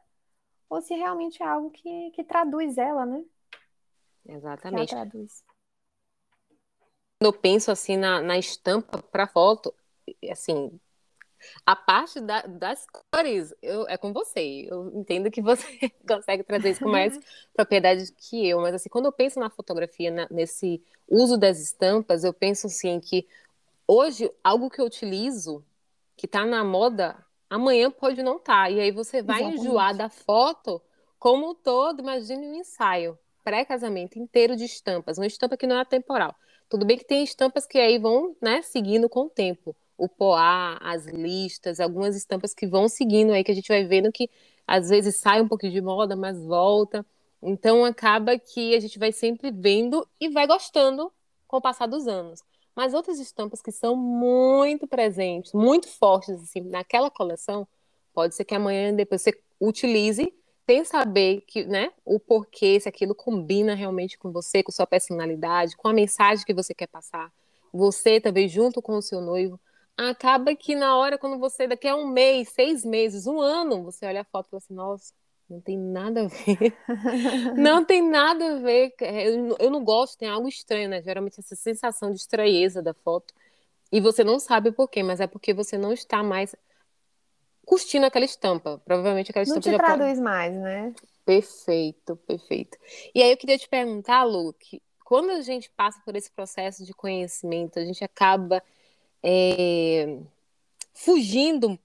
[0.70, 3.24] ou se realmente é algo que, que traduz ela, né?
[4.24, 4.90] Que ela Exatamente.
[4.90, 5.44] traduz.
[7.20, 9.74] Quando eu penso assim na, na estampa para foto,
[10.30, 10.80] assim,
[11.66, 14.68] a parte da- das cores eu, é com você.
[14.70, 15.66] Eu entendo que você
[16.08, 17.18] consegue trazer isso com mais
[17.54, 22.24] propriedade que eu, mas assim, quando eu penso na fotografia, na- nesse uso das estampas,
[22.24, 23.28] eu penso assim que
[23.88, 25.64] hoje algo que eu utilizo,
[26.18, 28.72] que tá na moda, amanhã pode não estar.
[28.72, 29.98] E aí você vai enjoar Exatamente.
[29.98, 30.82] da foto
[31.20, 32.02] como um todo.
[32.02, 36.36] Imagine um ensaio pré-casamento inteiro de estampas, uma estampa que não é atemporal.
[36.68, 39.76] Tudo bem que tem estampas que aí vão, né, seguindo com o tempo.
[39.98, 44.12] O poá, as listas, algumas estampas que vão seguindo aí, que a gente vai vendo
[44.12, 44.30] que
[44.68, 47.06] às vezes sai um pouquinho de moda, mas volta.
[47.42, 51.12] Então acaba que a gente vai sempre vendo e vai gostando
[51.48, 52.42] com o passar dos anos.
[52.76, 57.68] Mas outras estampas que são muito presentes, muito fortes assim, naquela coleção,
[58.14, 60.34] pode ser que amanhã depois você utilize
[60.66, 65.78] sem saber que, né, o porquê, se aquilo combina realmente com você, com sua personalidade,
[65.78, 67.32] com a mensagem que você quer passar.
[67.72, 69.60] Você também junto com o seu noivo.
[69.96, 74.06] Acaba que na hora, quando você, daqui a um mês, seis meses, um ano, você
[74.06, 75.14] olha a foto e fala assim, nossa,
[75.50, 76.76] não tem nada a ver.
[77.56, 78.94] Não tem nada a ver.
[79.00, 81.02] Eu, eu não gosto, tem algo estranho, né?
[81.02, 83.34] Geralmente essa sensação de estranheza da foto.
[83.92, 86.56] E você não sabe por quê, mas é porque você não está mais
[87.66, 88.82] curtindo aquela estampa.
[88.84, 89.98] Provavelmente aquela Não estampa te já pode...
[89.98, 90.94] traduz mais, né?
[91.26, 92.78] Perfeito, perfeito.
[93.14, 96.84] E aí eu queria te perguntar, Lu, que quando a gente passa por esse processo
[96.84, 98.62] de conhecimento, a gente acaba
[99.24, 100.20] é,
[100.94, 101.80] fugindo,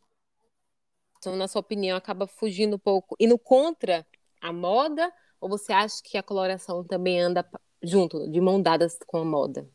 [1.21, 4.07] então, na sua opinião, acaba fugindo um pouco, indo contra
[4.41, 7.47] a moda, ou você acha que a coloração também anda
[7.83, 9.69] junto, de mão dadas com a moda?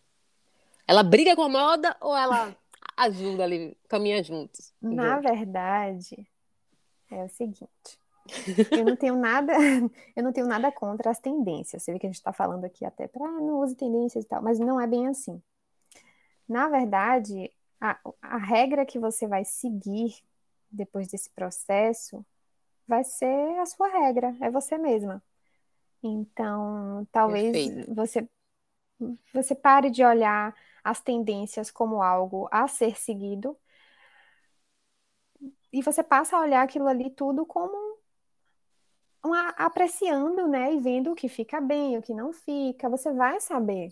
[0.87, 2.55] Ela briga com a moda ou ela
[2.97, 4.73] ajuda ali, caminha juntos?
[4.81, 6.27] Na verdade,
[7.11, 7.99] é o seguinte.
[8.71, 9.53] Eu não tenho nada,
[10.15, 11.83] eu não tenho nada contra as tendências.
[11.83, 14.27] Você vê que a gente está falando aqui até para ah, não use tendências e
[14.27, 15.39] tal, mas não é bem assim.
[16.49, 20.15] Na verdade, a, a regra que você vai seguir
[20.75, 22.25] depois desse processo
[22.87, 25.23] vai ser a sua regra, é você mesma.
[26.03, 27.93] Então, talvez Perfeito.
[27.95, 28.29] você
[29.33, 33.57] você pare de olhar as tendências como algo a ser seguido
[35.73, 37.75] e você passa a olhar aquilo ali tudo como
[39.23, 43.39] uma, apreciando, né, e vendo o que fica bem, o que não fica, você vai
[43.41, 43.91] saber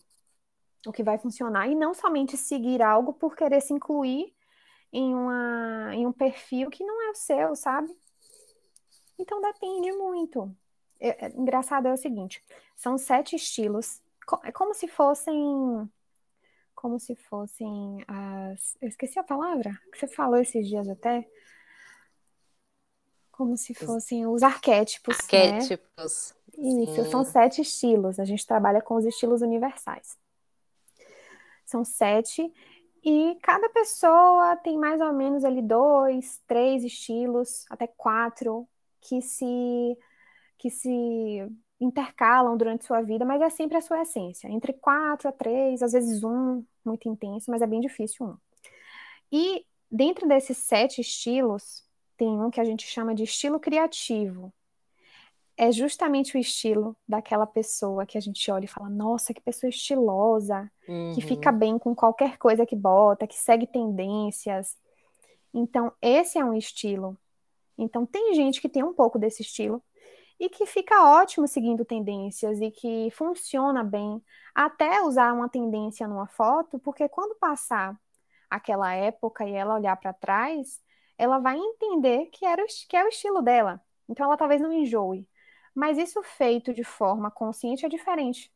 [0.85, 4.32] o que vai funcionar e não somente seguir algo por querer se incluir
[4.93, 7.93] em, uma, em um perfil que não é o seu, sabe?
[9.17, 10.55] Então depende muito.
[10.99, 12.41] É, é, engraçado é o seguinte:
[12.75, 13.99] são sete estilos,
[14.43, 15.89] é como se fossem.
[16.75, 18.77] Como se fossem as.
[18.79, 21.27] Eu esqueci a palavra que você falou esses dias até.
[23.31, 25.17] Como se fossem os arquétipos.
[25.17, 25.23] Né?
[25.23, 26.35] Arquétipos.
[26.55, 26.83] Né?
[26.83, 28.19] Isso, são sete estilos.
[28.19, 30.17] A gente trabalha com os estilos universais.
[31.65, 32.53] São sete.
[33.03, 38.67] E cada pessoa tem mais ou menos ali dois, três estilos, até quatro,
[39.01, 39.97] que se,
[40.57, 40.89] que se
[41.81, 44.47] intercalam durante sua vida, mas é sempre a sua essência.
[44.47, 48.37] Entre quatro a três, às vezes um, muito intenso, mas é bem difícil um.
[49.31, 51.83] E dentro desses sete estilos,
[52.15, 54.53] tem um que a gente chama de estilo criativo.
[55.55, 59.69] É justamente o estilo daquela pessoa que a gente olha e fala: nossa, que pessoa
[59.69, 61.13] estilosa, uhum.
[61.13, 64.75] que fica bem com qualquer coisa que bota, que segue tendências.
[65.53, 67.17] Então, esse é um estilo.
[67.77, 69.81] Então, tem gente que tem um pouco desse estilo
[70.39, 74.21] e que fica ótimo seguindo tendências e que funciona bem,
[74.53, 77.95] até usar uma tendência numa foto, porque quando passar
[78.49, 80.81] aquela época e ela olhar para trás,
[81.17, 83.81] ela vai entender que, era, que é o estilo dela.
[84.07, 85.27] Então ela talvez não enjoe.
[85.73, 88.51] Mas isso feito de forma consciente é diferente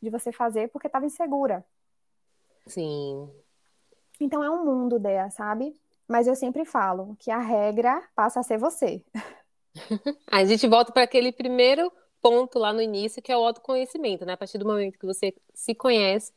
[0.00, 1.64] de você fazer porque estava insegura.
[2.66, 3.30] Sim.
[4.20, 5.74] Então é um mundo dela, sabe?
[6.06, 9.04] Mas eu sempre falo que a regra passa a ser você.
[10.30, 14.32] a gente volta para aquele primeiro ponto lá no início, que é o autoconhecimento, né?
[14.32, 16.32] A partir do momento que você se conhece,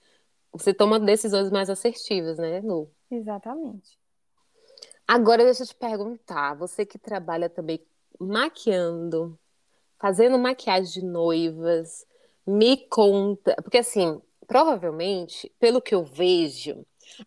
[0.52, 2.92] você toma decisões mais assertivas, né, Lu?
[3.10, 3.98] Exatamente.
[5.08, 7.82] Agora deixa eu te perguntar, você que trabalha também
[8.20, 9.38] maquiando,
[10.02, 12.08] fazendo maquiagem de noivas,
[12.46, 16.84] me conta, porque assim, provavelmente, pelo que eu vejo,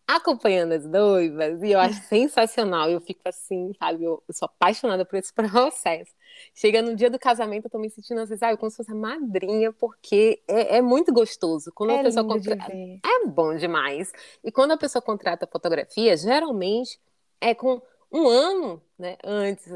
[0.06, 5.04] acompanhando as noivas, e eu acho sensacional, eu fico assim, sabe, eu, eu sou apaixonada
[5.04, 6.12] por esse processo.
[6.52, 8.94] Chega no dia do casamento, eu tô me sentindo assim, sabe, como se fosse a
[8.94, 11.70] madrinha, porque é, é muito gostoso.
[11.72, 12.72] Quando é a pessoa contrata.
[12.72, 14.12] É bom demais.
[14.42, 16.98] E quando a pessoa contrata fotografia, geralmente
[17.40, 19.72] é com um ano né, antes.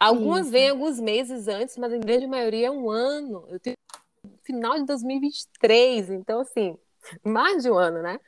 [0.00, 0.52] Algumas Isso.
[0.52, 3.44] vêm alguns meses antes, mas a grande maioria é um ano.
[3.50, 3.76] Eu tenho
[4.42, 6.78] final de 2023, então assim,
[7.22, 8.18] mais de um ano, né?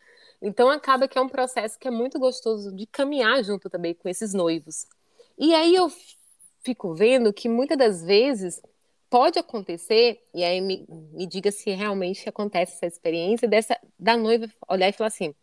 [0.42, 4.06] Então acaba que é um processo que é muito gostoso de caminhar junto também com
[4.06, 4.86] esses noivos.
[5.38, 5.90] E aí eu
[6.62, 8.60] fico vendo que muitas das vezes
[9.08, 14.46] pode acontecer, e aí me, me diga se realmente acontece essa experiência dessa da noiva
[14.68, 15.34] olhar e falar assim: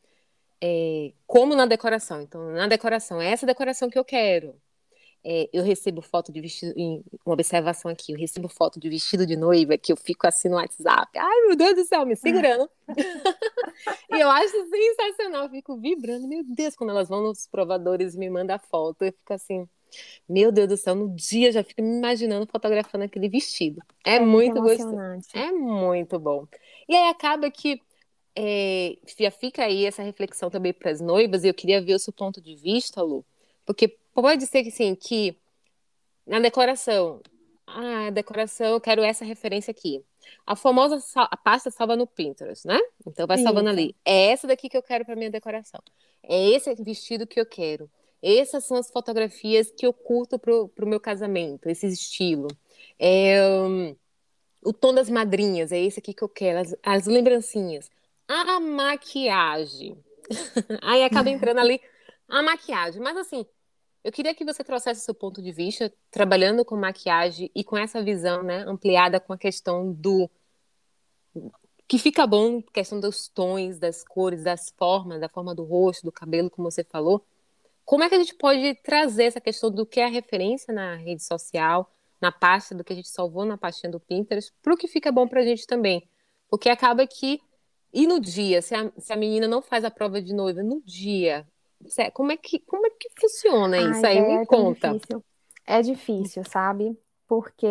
[0.61, 2.21] é, como na decoração.
[2.21, 4.55] Então, na decoração, é essa decoração que eu quero.
[5.23, 9.25] É, eu recebo foto de vestido, em, uma observação aqui, eu recebo foto de vestido
[9.25, 12.69] de noiva que eu fico assim no WhatsApp, ai meu Deus do céu, me segurando.
[14.11, 18.17] e eu acho sensacional, eu fico vibrando, meu Deus, quando elas vão nos provadores e
[18.17, 19.67] me mandam foto, eu fico assim,
[20.27, 23.81] meu Deus do céu, no dia já fico me imaginando fotografando aquele vestido.
[24.05, 24.95] É, é muito gostoso.
[25.33, 26.47] É muito bom.
[26.87, 27.81] E aí acaba que
[28.35, 31.99] é, já fica aí essa reflexão também para as noivas, e eu queria ver o
[31.99, 33.25] seu ponto de vista, Lu,
[33.65, 35.37] porque pode ser que sim, que
[36.25, 37.21] na decoração,
[37.67, 40.03] ah, a decoração, eu quero essa referência aqui.
[40.45, 42.79] A famosa a pasta salva no Pinterest, né?
[43.05, 43.95] Então vai salvando ali.
[44.05, 45.81] É essa daqui que eu quero para minha decoração.
[46.21, 47.89] É esse vestido que eu quero.
[48.21, 52.47] Essas são as fotografias que eu curto pro, pro meu casamento, esse estilo.
[52.99, 53.95] É, um,
[54.63, 56.59] o tom das madrinhas, é esse aqui que eu quero.
[56.59, 57.89] As, as lembrancinhas
[58.29, 59.97] a maquiagem.
[60.83, 61.81] Aí acaba entrando ali
[62.27, 63.01] a maquiagem.
[63.01, 63.45] Mas assim,
[64.03, 68.01] Eu queria que você trouxesse seu ponto de vista, trabalhando com maquiagem e com essa
[68.01, 70.29] visão, né, ampliada com a questão do
[71.87, 76.11] que fica bom, questão dos tons, das cores, das formas, da forma do rosto, do
[76.11, 77.25] cabelo, como você falou.
[77.83, 80.95] Como é que a gente pode trazer essa questão do que é a referência na
[80.95, 81.91] rede social,
[82.21, 85.11] na pasta, do que a gente salvou na pastinha do Pinterest, para o que fica
[85.11, 86.07] bom para a gente também?
[86.47, 87.41] Porque acaba que,
[87.91, 90.81] e no dia, se a, se a menina não faz a prova de noiva, no
[90.85, 91.47] dia,
[92.13, 94.17] como é que, como é que funciona isso Ai, aí?
[94.17, 94.93] É, Me conta.
[94.93, 95.25] Difícil.
[95.65, 96.97] É difícil, sabe?
[97.27, 97.67] Porque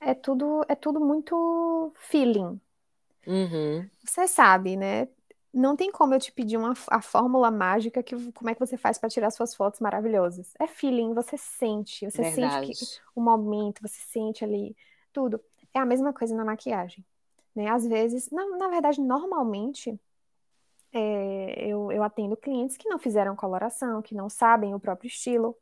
[0.00, 2.60] é tudo, é tudo muito feeling.
[3.26, 3.88] Uhum.
[4.04, 5.08] Você sabe, né?
[5.52, 8.76] Não tem como eu te pedir uma, a fórmula mágica que como é que você
[8.76, 10.54] faz para tirar suas fotos maravilhosas.
[10.58, 12.74] É feeling, você sente, você Verdade.
[12.74, 14.76] sente que, o momento, você sente ali
[15.12, 15.40] tudo.
[15.74, 17.04] É a mesma coisa na maquiagem,
[17.54, 17.68] né?
[17.68, 19.98] Às vezes, na, na verdade, normalmente
[20.92, 25.56] é, eu, eu atendo clientes que não fizeram coloração, que não sabem o próprio estilo,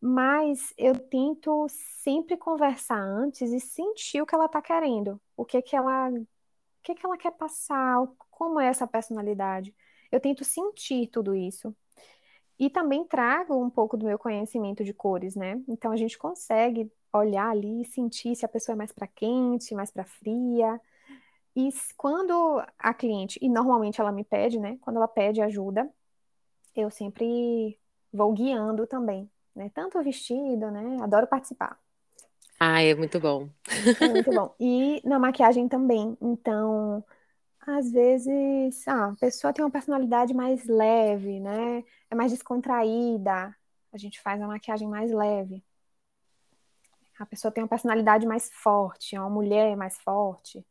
[0.00, 5.62] mas eu tento sempre conversar antes e sentir o que ela está querendo, o que
[5.62, 6.26] que ela, o
[6.82, 9.74] que que ela quer passar, como é essa personalidade.
[10.12, 11.74] Eu tento sentir tudo isso.
[12.58, 15.60] E também trago um pouco do meu conhecimento de cores, né?
[15.68, 19.74] Então a gente consegue olhar ali e sentir se a pessoa é mais para quente,
[19.74, 20.80] mais para fria,
[21.56, 24.76] e quando a cliente, e normalmente ela me pede, né?
[24.80, 25.88] Quando ela pede ajuda,
[26.74, 27.78] eu sempre
[28.12, 29.70] vou guiando também, né?
[29.72, 30.98] Tanto o vestido, né?
[31.00, 31.78] Adoro participar.
[32.58, 33.48] Ah, é muito bom.
[34.00, 34.54] É muito bom.
[34.58, 36.16] E na maquiagem também.
[36.20, 37.04] Então,
[37.60, 41.84] às vezes, ah, a pessoa tem uma personalidade mais leve, né?
[42.10, 43.54] É mais descontraída.
[43.92, 45.64] A gente faz a maquiagem mais leve.
[47.16, 50.66] A pessoa tem uma personalidade mais forte, é uma mulher mais forte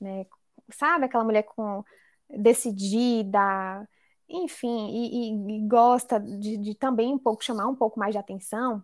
[0.00, 0.26] né?
[0.70, 1.84] Sabe aquela mulher com
[2.28, 3.88] decidida,
[4.28, 8.18] enfim, e, e, e gosta de, de, também um pouco chamar um pouco mais de
[8.18, 8.82] atenção.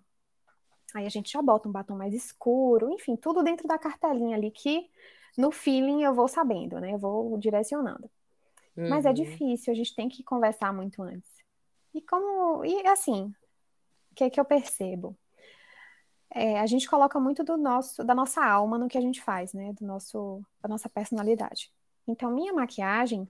[0.95, 4.51] Aí a gente já bota um batom mais escuro, enfim, tudo dentro da cartelinha ali
[4.51, 4.91] que
[5.39, 6.93] no feeling eu vou sabendo, né?
[6.93, 8.11] Eu vou direcionando.
[8.77, 8.89] Uhum.
[8.89, 9.15] Mas é uhum.
[9.15, 11.31] difícil, a gente tem que conversar muito antes.
[11.95, 13.33] E como, e assim,
[14.11, 15.17] o que é que eu percebo?
[16.33, 19.53] É, a gente coloca muito do nosso, da nossa alma no que a gente faz,
[19.53, 19.73] né?
[19.73, 21.73] Do nosso, da nossa personalidade.
[22.07, 23.29] Então, minha maquiagem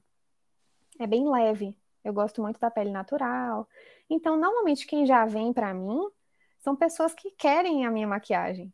[0.99, 1.77] é bem leve.
[2.05, 3.69] Eu gosto muito da pele natural.
[4.09, 6.01] Então, normalmente quem já vem para mim
[6.59, 8.73] são pessoas que querem a minha maquiagem.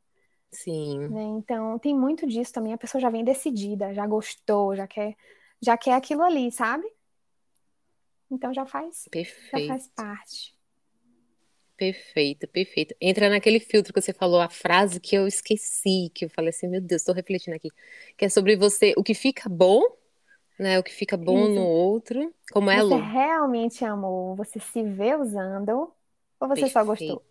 [0.50, 1.08] Sim.
[1.08, 1.22] Né?
[1.22, 2.72] Então, tem muito disso também.
[2.72, 5.16] A pessoa já vem decidida, já gostou, já quer,
[5.60, 6.86] já quer aquilo ali, sabe?
[8.30, 9.66] Então já faz, Perfeito.
[9.66, 10.55] já faz parte.
[11.76, 12.94] Perfeito, perfeito.
[13.00, 16.66] Entra naquele filtro que você falou, a frase que eu esqueci, que eu falei assim,
[16.68, 17.68] meu Deus, estou refletindo aqui,
[18.16, 19.82] que é sobre você, o que fica bom,
[20.58, 20.78] né?
[20.78, 21.54] O que fica bom Isso.
[21.54, 22.96] no outro, como é, Você Lu?
[22.96, 25.92] realmente amou, você se vê usando,
[26.40, 26.68] ou você perfeito.
[26.68, 27.24] só gostou?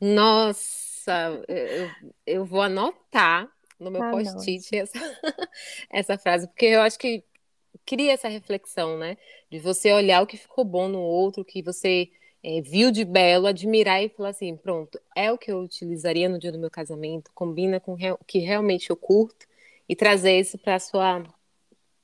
[0.00, 1.94] Nossa, eu,
[2.26, 3.48] eu vou anotar
[3.78, 4.98] no meu ah, post-it essa,
[5.90, 7.24] essa frase, porque eu acho que
[7.86, 9.16] cria essa reflexão, né?
[9.50, 12.10] De você olhar o que ficou bom no outro, que você
[12.42, 16.38] é, viu de belo, admirar e falar assim, pronto, é o que eu utilizaria no
[16.38, 19.46] dia do meu casamento, combina com o que realmente eu curto
[19.88, 21.22] e trazer isso para sua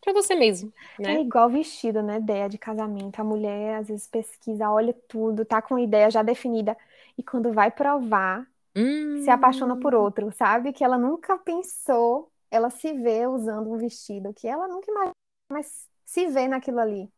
[0.01, 1.17] para você mesmo, né?
[1.17, 2.19] É igual vestido, né?
[2.19, 3.21] Ideia de casamento.
[3.21, 6.77] A mulher às vezes pesquisa, olha tudo, tá com a ideia já definida
[7.17, 9.23] e quando vai provar, hum...
[9.23, 10.73] se apaixona por outro, sabe?
[10.73, 15.13] Que ela nunca pensou, ela se vê usando um vestido que ela nunca imaginou,
[15.51, 17.11] mas se vê naquilo ali.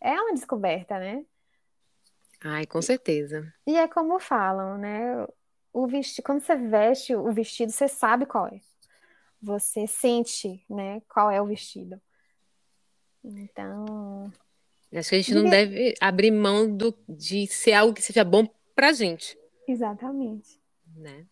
[0.00, 1.24] É uma descoberta, né?
[2.42, 3.52] Ai, com certeza.
[3.66, 5.26] E é como falam, né?
[5.72, 8.60] O vestido, quando você veste o vestido, você sabe qual é.
[9.42, 12.00] Você sente, né, qual é o vestido.
[13.24, 14.30] Então.
[14.92, 18.46] Acho que a gente não deve abrir mão do, de ser algo que seja bom
[18.74, 19.38] pra gente.
[19.68, 20.60] Exatamente.
[20.96, 21.26] Né?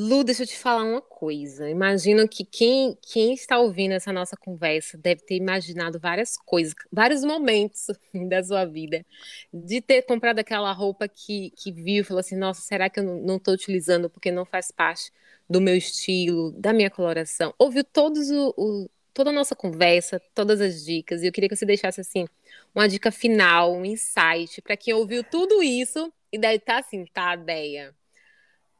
[0.00, 1.68] Lu, deixa eu te falar uma coisa.
[1.68, 7.24] Imagino que quem, quem está ouvindo essa nossa conversa deve ter imaginado várias coisas, vários
[7.24, 7.88] momentos
[8.28, 9.04] da sua vida,
[9.52, 13.38] de ter comprado aquela roupa que, que viu falou assim: nossa, será que eu não
[13.38, 15.10] estou utilizando porque não faz parte
[15.50, 17.52] do meu estilo, da minha coloração?
[17.58, 21.56] Ouviu todos o, o, toda a nossa conversa, todas as dicas, e eu queria que
[21.56, 22.24] você deixasse assim
[22.72, 27.34] uma dica final, um insight para quem ouviu tudo isso e daí tá assim, tá,
[27.34, 27.92] ideia.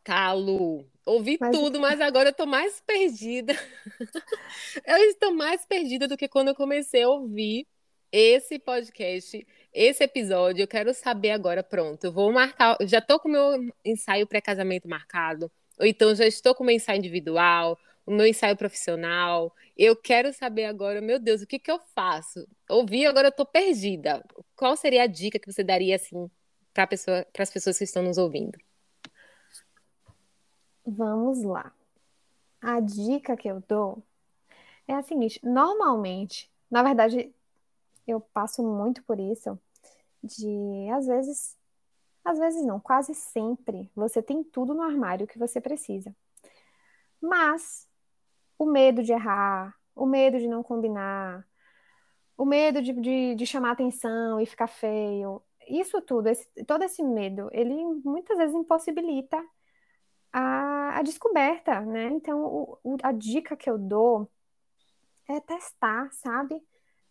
[0.04, 1.56] Tá, Lu, Ouvi mas...
[1.56, 3.54] tudo, mas agora eu tô mais perdida.
[4.86, 7.66] eu estou mais perdida do que quando eu comecei a ouvir
[8.12, 10.62] esse podcast, esse episódio.
[10.62, 12.04] Eu quero saber agora, pronto.
[12.04, 15.50] Eu vou marcar, eu já tô com o meu ensaio pré-casamento marcado,
[15.80, 19.54] ou então já estou com o meu ensaio individual, o meu ensaio profissional.
[19.74, 22.46] Eu quero saber agora, meu Deus, o que que eu faço?
[22.68, 24.22] Ouvi, agora eu tô perdida.
[24.54, 26.30] Qual seria a dica que você daria assim
[26.74, 28.58] para pessoa, as pessoas que estão nos ouvindo?
[30.90, 31.70] Vamos lá.
[32.62, 34.02] A dica que eu dou
[34.86, 37.30] é a seguinte: normalmente, na verdade,
[38.06, 39.58] eu passo muito por isso,
[40.22, 41.58] de às vezes,
[42.24, 46.16] às vezes não, quase sempre, você tem tudo no armário que você precisa.
[47.20, 47.86] Mas
[48.58, 51.46] o medo de errar, o medo de não combinar,
[52.36, 57.02] o medo de, de, de chamar atenção e ficar feio, isso tudo, esse, todo esse
[57.02, 59.44] medo, ele muitas vezes impossibilita
[60.32, 62.06] a, a descoberta, né?
[62.10, 64.30] Então, o, o, a dica que eu dou
[65.28, 66.62] é testar, sabe?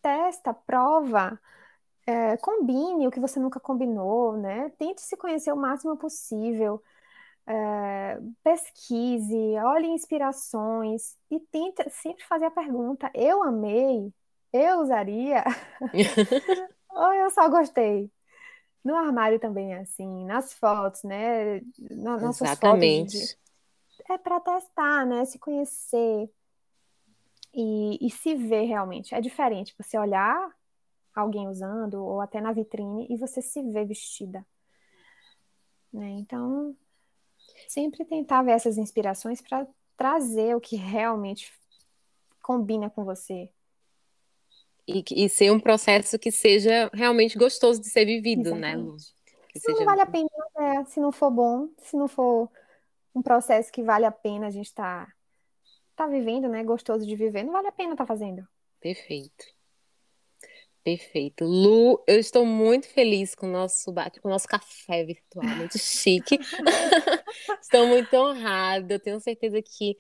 [0.02, 1.40] Testa, prova,
[2.08, 4.70] é, combine o que você nunca combinou, né?
[4.80, 6.82] Tente se conhecer o máximo possível.
[7.48, 14.14] É, pesquise, olhe inspirações e tente sempre fazer a pergunta: eu amei,
[14.54, 15.44] eu usaria,
[16.92, 18.12] ou eu só gostei.
[18.84, 21.62] No armário também é assim, nas fotos, né?
[21.92, 23.18] nossas Exatamente.
[23.18, 23.38] fotos.
[23.98, 24.14] De...
[24.14, 25.26] É para testar, né?
[25.26, 26.30] Se conhecer
[27.54, 29.14] e, e se ver realmente.
[29.14, 30.56] É diferente você olhar
[31.14, 34.46] alguém usando, ou até na vitrine, e você se ver vestida.
[35.92, 36.10] Né?
[36.12, 36.76] Então,
[37.68, 41.52] sempre tentar ver essas inspirações para trazer o que realmente
[42.42, 43.50] combina com você.
[44.88, 48.78] E, e, ser um processo que seja realmente gostoso de ser vivido, né, Exatamente.
[48.78, 48.98] né, Lu?
[49.50, 49.80] Que se seja...
[49.80, 50.30] não vale a pena,
[50.60, 52.50] é, se não for bom, se não for
[53.14, 55.08] um processo que vale a pena a gente estar
[55.96, 58.48] tá, tá vivendo, né, gostoso de viver, não vale a pena estar tá fazendo.
[58.80, 59.58] Perfeito.
[60.88, 61.44] Perfeito.
[61.44, 65.76] Lu, eu estou muito feliz com o nosso bate, com o nosso café virtual, muito
[65.78, 66.40] chique.
[67.62, 68.94] estou muito honrada.
[68.94, 69.98] Eu tenho certeza que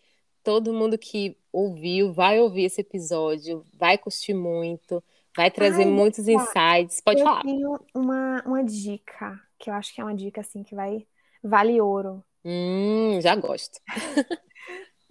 [0.47, 5.03] todo mundo que ouviu vai ouvir esse episódio, vai curtir muito,
[5.35, 7.01] vai trazer Ai, muitos insights.
[7.01, 7.39] Pode eu falar.
[7.39, 11.05] Eu tenho uma, uma dica, que eu acho que é uma dica assim que vai
[11.43, 12.23] vale ouro.
[12.45, 13.77] Hum, já gosto.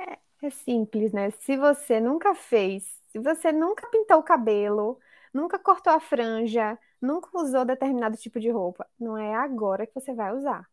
[0.00, 1.28] é, é simples, né?
[1.40, 4.98] Se você nunca fez, se você nunca pintou o cabelo,
[5.34, 10.14] nunca cortou a franja, nunca usou determinado tipo de roupa, não é agora que você
[10.14, 10.66] vai usar.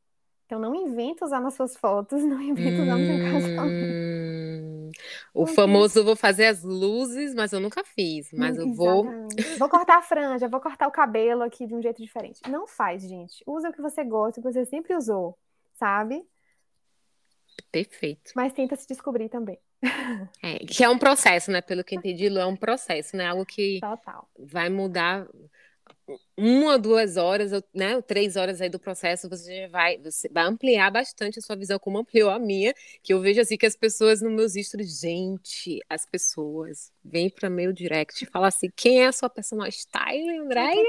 [0.46, 4.13] Então não inventa usar nas suas fotos, não inventa usar no seu casamento.
[5.34, 9.04] O famoso vou fazer as luzes, mas eu nunca fiz, mas eu vou
[9.58, 12.40] Vou cortar a franja, vou cortar o cabelo aqui de um jeito diferente.
[12.48, 13.44] Não faz, gente.
[13.48, 15.36] Usa o que você gosta, o que você sempre usou,
[15.74, 16.24] sabe?
[17.72, 18.32] Perfeito.
[18.36, 19.58] Mas tenta se descobrir também.
[20.42, 21.62] É, que é um processo, né?
[21.62, 23.28] Pelo que entendi, Lu, é um processo, né?
[23.28, 24.30] Algo que Total.
[24.38, 25.28] vai mudar
[26.36, 31.40] uma, duas horas, né, três horas aí do processo, você vai, você vai ampliar bastante
[31.40, 34.32] a sua visão, como ampliou a minha, que eu vejo assim que as pessoas nos
[34.32, 39.12] meus stories, gente, as pessoas vêm para meu direct e falam assim, quem é a
[39.12, 40.84] sua personal style, Andréia?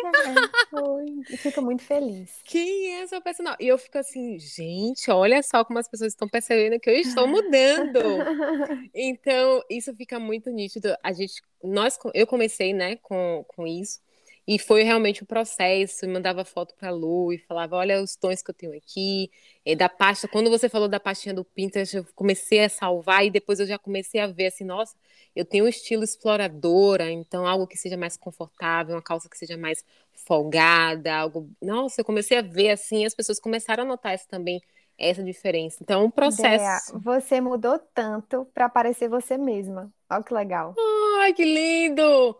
[0.73, 2.41] Eu fico muito feliz.
[2.45, 3.57] Quem é a sua personal?
[3.61, 7.27] E eu fico assim, gente, olha só como as pessoas estão percebendo que eu estou
[7.27, 8.01] mudando.
[8.95, 10.95] então, isso fica muito nítido.
[11.03, 14.01] A gente, nós, eu comecei, né, com, com isso,
[14.47, 18.43] e foi realmente o processo, mandava foto para a Lu e falava, olha os tons
[18.43, 19.31] que eu tenho aqui,
[19.65, 23.31] é, da pasta, quando você falou da pastinha do Pinterest, eu comecei a salvar e
[23.31, 24.95] depois eu já comecei a ver assim, nossa,
[25.35, 29.57] eu tenho um estilo exploradora, então algo que seja mais confortável, uma calça que seja
[29.57, 34.29] mais folgada, algo, nossa, eu comecei a ver assim, as pessoas começaram a notar isso
[34.29, 34.61] também,
[34.99, 35.79] essa diferença.
[35.83, 36.93] Então, é um processo.
[36.93, 39.93] Dea, você mudou tanto para parecer você mesma.
[40.15, 40.75] Olha que legal.
[41.21, 42.39] Ai, que lindo!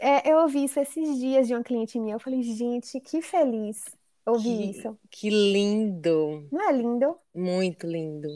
[0.00, 2.14] É, eu ouvi isso esses dias de uma cliente minha.
[2.14, 3.84] Eu falei, gente, que feliz
[4.24, 4.98] ouvir que, isso.
[5.10, 6.48] Que lindo!
[6.50, 7.18] Não é lindo?
[7.34, 8.28] Muito lindo.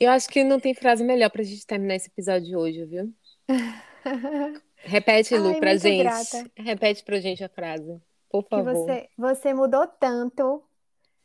[0.00, 3.12] Eu acho que não tem frase melhor pra gente terminar esse episódio de hoje, viu?
[4.76, 6.02] Repete, Lu, Ai, pra gente.
[6.02, 6.50] Grata.
[6.56, 8.00] Repete pra gente a frase,
[8.30, 8.72] por favor.
[8.72, 10.62] Que você, você mudou tanto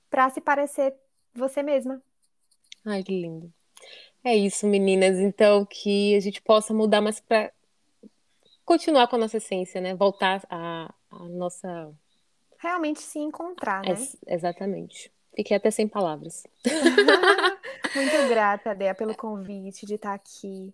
[0.10, 0.94] pra se parecer
[1.34, 2.04] você mesma.
[2.84, 3.54] Ai, que lindo.
[4.24, 5.20] É isso, meninas.
[5.20, 7.52] Então, que a gente possa mudar mais para
[8.64, 9.94] continuar com a nossa essência, né?
[9.94, 11.92] Voltar a, a nossa.
[12.58, 13.98] Realmente se encontrar, né?
[14.26, 15.12] É, exatamente.
[15.36, 16.44] Fiquei até sem palavras.
[17.96, 20.74] Muito grata, Dea, pelo convite de estar aqui.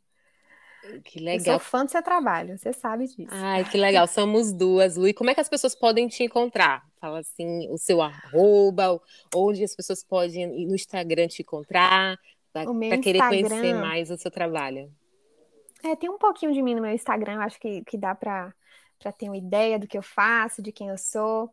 [1.04, 1.56] Que legal.
[1.56, 3.28] Eu sou fã do seu trabalho, você sabe disso.
[3.30, 4.08] Ai, que legal.
[4.08, 5.08] Somos duas, Lu.
[5.08, 6.86] E como é que as pessoas podem te encontrar?
[7.00, 9.02] Fala assim, o seu arroba,
[9.34, 12.18] onde as pessoas podem ir no Instagram te encontrar,
[12.52, 14.91] para querer conhecer mais o seu trabalho.
[15.84, 18.54] É, tem um pouquinho de mim no meu Instagram, eu acho que, que dá para
[19.18, 21.50] ter uma ideia do que eu faço, de quem eu sou.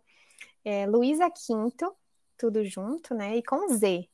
[0.64, 1.94] É Luísa Quinto,
[2.36, 3.36] tudo junto, né?
[3.36, 4.08] E com Z.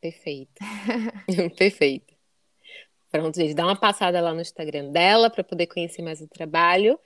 [0.00, 0.52] Perfeito.
[1.56, 2.14] Perfeito.
[3.10, 6.98] Pronto, gente, dá uma passada lá no Instagram dela para poder conhecer mais o trabalho.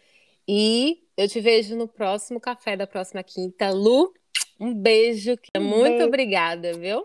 [0.46, 3.70] E eu te vejo no próximo café da próxima quinta.
[3.70, 4.14] Lu,
[4.60, 6.06] Um beijo, Um muito beijo.
[6.06, 7.04] obrigada, viu?